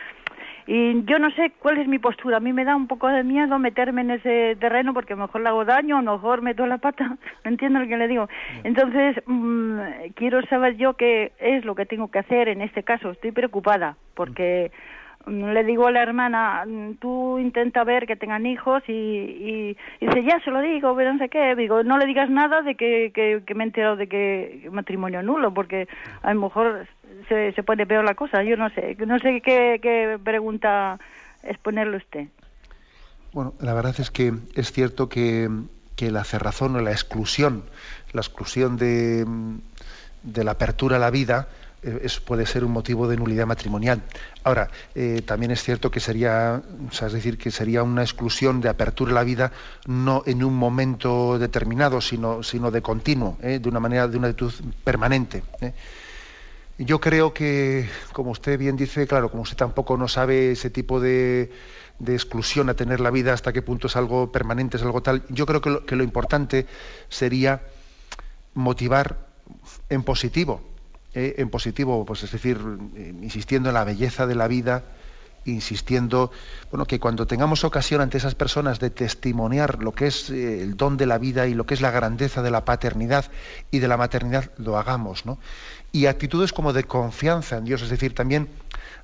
[0.68, 2.38] Y yo no sé cuál es mi postura.
[2.38, 5.24] A mí me da un poco de miedo meterme en ese terreno porque a lo
[5.24, 7.18] mejor le hago daño, a lo mejor meto la pata.
[7.44, 8.30] ¿Entiendo lo que le digo?
[8.64, 9.80] Entonces, mm,
[10.16, 13.12] quiero saber yo qué es lo que tengo que hacer en este caso.
[13.12, 14.72] Estoy preocupada porque
[15.28, 16.66] le digo a la hermana,
[17.00, 21.30] tú intenta ver que tengan hijos y, dice, ya se lo digo, pero no sé
[21.30, 21.56] qué.
[21.56, 25.54] Digo, no le digas nada de que, que, me he enterado de que matrimonio nulo,
[25.54, 25.88] porque
[26.24, 26.88] a lo mejor
[27.28, 28.44] se, se pone peor la cosa.
[28.44, 31.00] Yo no sé, no sé qué, qué pregunta
[31.44, 32.28] exponerle usted.
[33.34, 35.50] Bueno, la verdad es que es cierto que,
[35.96, 37.64] que la cerrazón o la exclusión,
[38.12, 39.26] la exclusión de,
[40.24, 41.48] de la apertura a la vida,
[41.84, 44.04] eh, puede ser un motivo de nulidad matrimonial.
[44.44, 46.62] Ahora, eh, también es cierto que sería,
[46.92, 49.52] es decir, que sería una exclusión de apertura a la vida
[49.88, 54.28] no en un momento determinado, sino, sino de continuo, eh, de una manera, de una
[54.28, 54.54] actitud
[54.84, 55.44] permanente.
[56.78, 61.00] Yo creo que, como usted bien dice, claro, como usted tampoco no sabe ese tipo
[61.00, 61.52] de,
[62.08, 65.46] exclusión a tener la vida, hasta qué punto es algo permanente, es algo tal, yo
[65.48, 66.68] creo que lo importante
[67.10, 67.62] sería
[68.54, 69.28] motivar
[69.90, 70.71] en positivo
[71.14, 72.60] eh, en positivo, pues es decir,
[72.96, 74.84] eh, insistiendo en la belleza de la vida,
[75.46, 76.32] insistiendo,
[76.70, 80.78] bueno, que cuando tengamos ocasión ante esas personas de testimoniar lo que es eh, el
[80.78, 83.26] don de la vida y lo que es la grandeza de la paternidad
[83.72, 85.40] y de la maternidad, lo hagamos, ¿no?
[85.92, 88.50] Y actitudes como de confianza en Dios, es decir, también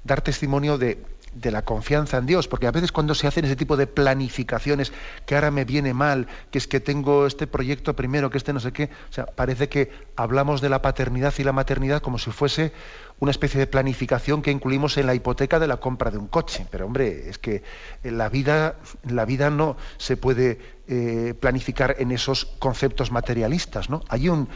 [0.03, 1.03] dar testimonio de
[1.39, 4.91] de la confianza en Dios, porque a veces cuando se hacen ese tipo de planificaciones,
[5.25, 8.59] que ahora me viene mal, que es que tengo este proyecto primero, que este no
[8.59, 12.31] sé qué, o sea, parece que hablamos de la paternidad y la maternidad como si
[12.31, 12.73] fuese
[13.19, 16.67] una especie de planificación que incluimos en la hipoteca de la compra de un coche.
[16.69, 17.63] Pero hombre, es que
[18.03, 24.03] la vida, la vida no se puede eh, planificar en esos conceptos materialistas, ¿no?
[24.09, 24.49] Hay un,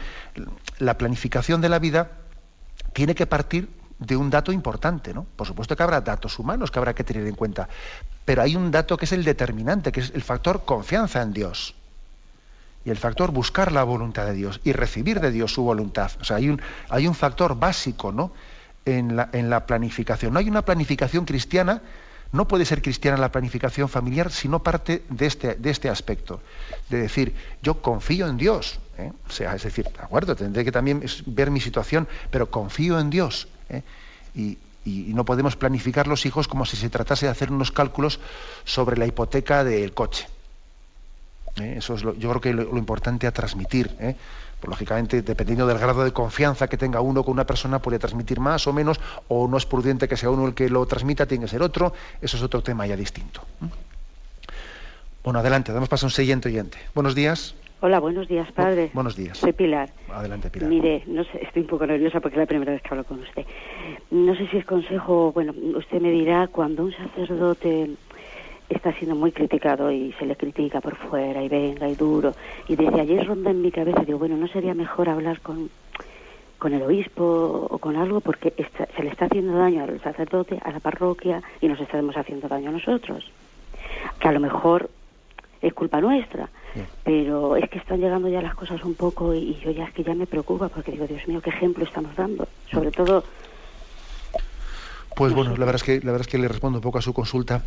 [0.78, 2.12] la planificación de la vida
[2.92, 3.68] tiene que partir
[4.06, 5.26] de un dato importante, ¿no?
[5.36, 7.68] Por supuesto que habrá datos humanos que habrá que tener en cuenta,
[8.24, 11.74] pero hay un dato que es el determinante, que es el factor confianza en Dios
[12.84, 16.10] y el factor buscar la voluntad de Dios y recibir de Dios su voluntad.
[16.20, 18.32] O sea, hay un, hay un factor básico, ¿no?
[18.84, 20.32] En la, en la planificación.
[20.32, 21.82] No hay una planificación cristiana
[22.32, 26.40] no puede ser cristiana la planificación familiar si no parte de este, de este aspecto,
[26.88, 29.12] de decir, yo confío en Dios, ¿eh?
[29.28, 33.10] o sea, es decir, de acuerdo, tendré que también ver mi situación, pero confío en
[33.10, 33.48] Dios.
[33.72, 33.82] ¿Eh?
[34.34, 38.18] Y, no podemos planificar los hijos como si se tratase de hacer unos cálculos
[38.64, 40.26] sobre la hipoteca del coche.
[41.60, 41.74] ¿eh?
[41.78, 43.94] Eso es lo, yo creo que lo, lo importante a transmitir.
[44.62, 48.38] Pues, lógicamente, dependiendo del grado de confianza que tenga uno con una persona, puede transmitir
[48.38, 51.44] más o menos, o no es prudente que sea uno el que lo transmita, tiene
[51.44, 51.92] que ser otro.
[52.20, 53.42] Eso es otro tema ya distinto.
[55.24, 56.78] Bueno, adelante, damos paso a un siguiente oyente.
[56.94, 57.56] Buenos días.
[57.84, 58.92] Hola, buenos días, padre.
[58.94, 59.36] buenos días.
[59.38, 59.90] Soy Pilar.
[60.08, 60.68] Adelante, Pilar.
[60.68, 63.18] Mire, no sé, estoy un poco nerviosa porque es la primera vez que hablo con
[63.18, 63.44] usted.
[64.12, 67.90] No sé si es consejo, bueno, usted me dirá cuando un sacerdote
[68.68, 72.36] está siendo muy criticado y se le critica por fuera y venga y duro.
[72.68, 75.68] Y desde ayer ronda en mi cabeza, digo, bueno, ¿no sería mejor hablar con,
[76.58, 78.54] con el obispo o con algo porque
[78.96, 82.68] se le está haciendo daño al sacerdote, a la parroquia y nos estamos haciendo daño
[82.68, 83.28] a nosotros?
[84.20, 84.88] Que a lo mejor
[85.60, 86.48] es culpa nuestra,
[87.04, 90.02] pero es que están llegando ya las cosas un poco y, yo ya es que
[90.02, 92.48] ya me preocupa porque digo, Dios mío, qué ejemplo estamos dando.
[92.70, 93.24] Sobre todo...
[95.14, 97.02] Pues bueno, la verdad es que la verdad es que le respondo un poco a
[97.02, 97.62] su consulta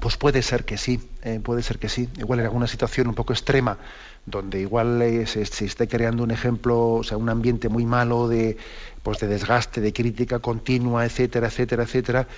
[0.00, 2.08] pues puede ser que sí, eh, puede ser que sí.
[2.18, 3.78] Igual en alguna situación un poco extrema,
[4.26, 8.56] donde igual eh, se, esté creando un ejemplo, o sea, un ambiente muy malo de,
[9.02, 12.28] pues de desgaste, de crítica continua, etcétera, etcétera, etcétera,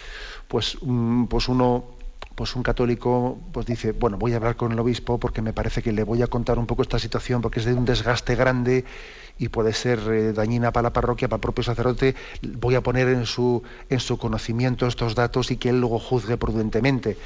[0.48, 1.95] pues, mm, pues uno
[2.36, 5.82] pues un católico pues dice, bueno, voy a hablar con el obispo porque me parece
[5.82, 8.84] que le voy a contar un poco esta situación porque es de un desgaste grande
[9.38, 13.08] y puede ser eh, dañina para la parroquia, para el propio sacerdote, voy a poner
[13.08, 17.16] en su, en su conocimiento estos datos y que él luego juzgue prudentemente.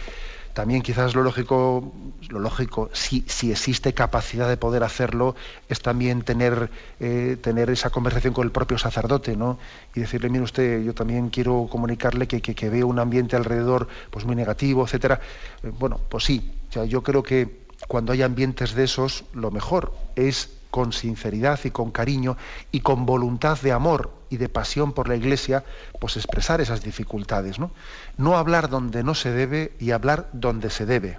[0.52, 1.92] También quizás lo lógico,
[2.28, 5.36] lo lógico, si, si existe capacidad de poder hacerlo,
[5.68, 9.58] es también tener, eh, tener esa conversación con el propio sacerdote, ¿no?
[9.94, 14.24] Y decirle, mire usted, yo también quiero comunicarle que, que, veo un ambiente alrededor pues
[14.24, 15.20] muy negativo, etcétera.
[15.62, 16.52] Eh, bueno, pues sí,
[16.88, 21.90] yo creo que cuando hay ambientes de esos, lo mejor es con sinceridad y con
[21.90, 22.36] cariño
[22.70, 25.64] y con voluntad de amor y de pasión por la Iglesia,
[26.00, 27.58] pues expresar esas dificultades.
[27.58, 27.70] No,
[28.16, 31.18] no hablar donde no se debe y hablar donde se debe.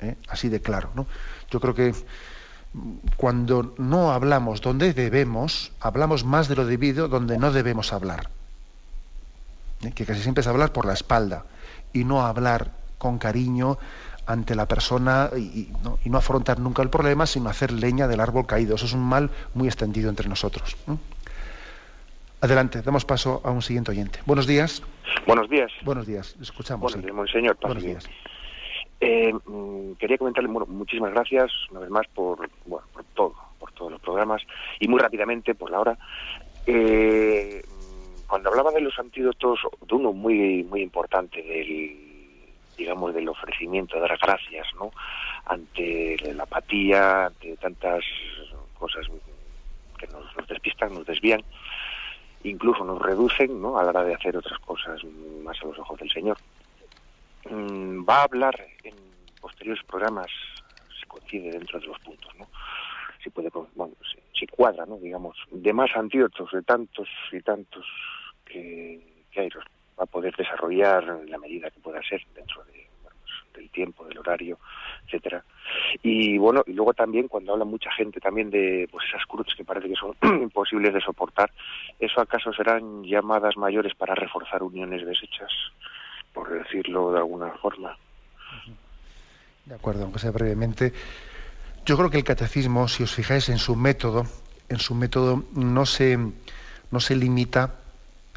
[0.00, 0.16] ¿eh?
[0.28, 0.90] Así de claro.
[0.94, 1.06] ¿no?
[1.50, 1.94] Yo creo que
[3.16, 8.30] cuando no hablamos donde debemos, hablamos más de lo debido donde no debemos hablar.
[9.82, 9.92] ¿eh?
[9.92, 11.44] Que casi siempre es hablar por la espalda
[11.92, 13.78] y no hablar con cariño
[14.28, 18.74] ante la persona y, no, afrontar nunca el problema, sino hacer leña del árbol caído.
[18.74, 20.76] Eso es un mal muy extendido entre nosotros.
[22.42, 24.20] Adelante, damos paso a un siguiente oyente.
[24.26, 24.82] Buenos días.
[25.26, 25.72] Buenos días.
[25.82, 26.92] Buenos días, escuchamos.
[26.92, 27.56] Buenos días, monseñor.
[27.62, 28.08] Buenos días.
[29.00, 33.72] Eh, mm, quería comentarle, bueno, muchísimas gracias una vez más por, bueno, por todo, por
[33.72, 34.42] todos los programas
[34.78, 35.98] y muy rápidamente por la hora.
[36.66, 37.62] Eh,
[38.26, 42.07] cuando hablaba de los antídotos, de uno muy muy importante del
[42.78, 44.92] digamos, del ofrecimiento, de dar gracias, ¿no?
[45.44, 48.04] Ante la apatía, ante tantas
[48.78, 49.06] cosas
[49.98, 51.42] que nos, despistan, nos desvían,
[52.44, 53.78] incluso nos reducen, ¿no?
[53.78, 55.02] A la hora de hacer otras cosas
[55.42, 56.38] más a los ojos del Señor.
[57.50, 58.54] Mm, va a hablar
[58.84, 58.94] en
[59.40, 60.28] posteriores programas,
[60.98, 62.46] se coincide dentro de los puntos, ¿no?
[63.22, 63.94] Si puede, bueno,
[64.38, 64.96] si, cuadra, ¿no?
[64.98, 67.84] Digamos, de más antídotos, de tantos y tantos
[68.44, 69.00] que,
[69.32, 69.50] que hay
[69.98, 72.88] va a poder desarrollar la medida que pueda ser dentro de,
[73.58, 74.58] del tiempo, del horario,
[75.06, 75.44] etcétera.
[76.02, 79.64] Y bueno, y luego también cuando habla mucha gente también de pues esas cruces que
[79.64, 81.50] parece que son imposibles de soportar,
[81.98, 85.52] ¿eso acaso serán llamadas mayores para reforzar uniones deshechas,
[86.32, 87.96] por decirlo de alguna forma?
[89.64, 90.92] De acuerdo, aunque sea brevemente.
[91.84, 94.24] Yo creo que el catecismo, si os fijáis en su método,
[94.68, 96.18] en su método no se,
[96.90, 97.80] no se limita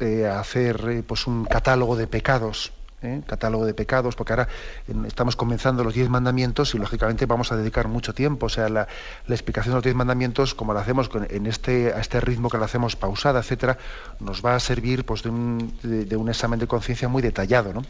[0.02, 2.72] a hacer eh, pues un catálogo de pecados,
[3.02, 3.22] ¿eh?
[3.26, 4.48] catálogo de pecados, porque ahora
[5.06, 8.46] estamos comenzando los diez mandamientos y lógicamente vamos a dedicar mucho tiempo.
[8.46, 8.88] O sea, la,
[9.28, 12.64] explicación de los diez mandamientos, como lo hacemos en este, a este ritmo que lo
[12.64, 13.78] hacemos pausada, etcétera,
[14.20, 17.72] nos va a servir pues, de, un, de, un examen de conciencia muy detallado.
[17.72, 17.82] ¿no?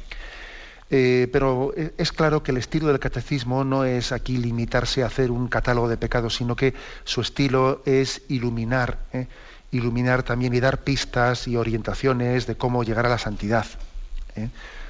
[0.90, 5.30] Eh, pero es claro que el estilo del catecismo no es aquí limitarse a hacer
[5.30, 8.98] un catálogo de pecados, sino que su estilo es iluminar
[9.72, 13.66] iluminar también y dar pistas y orientaciones de cómo llegar a la santidad.
[14.36, 14.48] ¿eh?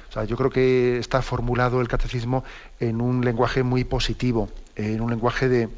[0.09, 2.43] O sea, yo creo que está formulado el catecismo
[2.79, 5.69] en un lenguaje muy positivo, en un lenguaje de,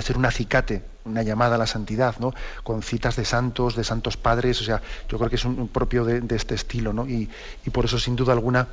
[0.00, 2.34] ser un acicate una llamada a la santidad, ¿no?
[2.62, 6.04] Con citas de santos, de santos padres, o sea, yo creo que es un, propio
[6.04, 7.08] de, este estilo, ¿no?
[7.08, 7.28] Y,
[7.72, 8.68] por eso, sin duda alguna,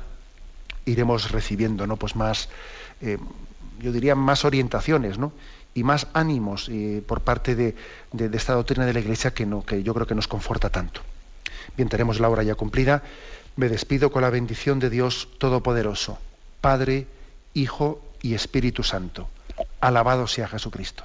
[0.84, 1.96] iremos recibiendo, ¿no?
[1.96, 2.50] Pues más,
[3.00, 3.18] eh,
[3.80, 5.32] yo diría, más orientaciones, ¿no?
[5.78, 7.76] Y más ánimos eh, por parte de,
[8.10, 11.02] de, esta doctrina de la Iglesia que, no, que yo creo que nos conforta tanto.
[11.76, 13.04] Bien, tenemos la hora ya cumplida.
[13.54, 16.18] Me despido con la bendición de Dios Todopoderoso,
[16.60, 17.06] Padre,
[17.54, 19.28] Hijo y Espíritu Santo.
[19.80, 21.04] Alabado sea Jesucristo.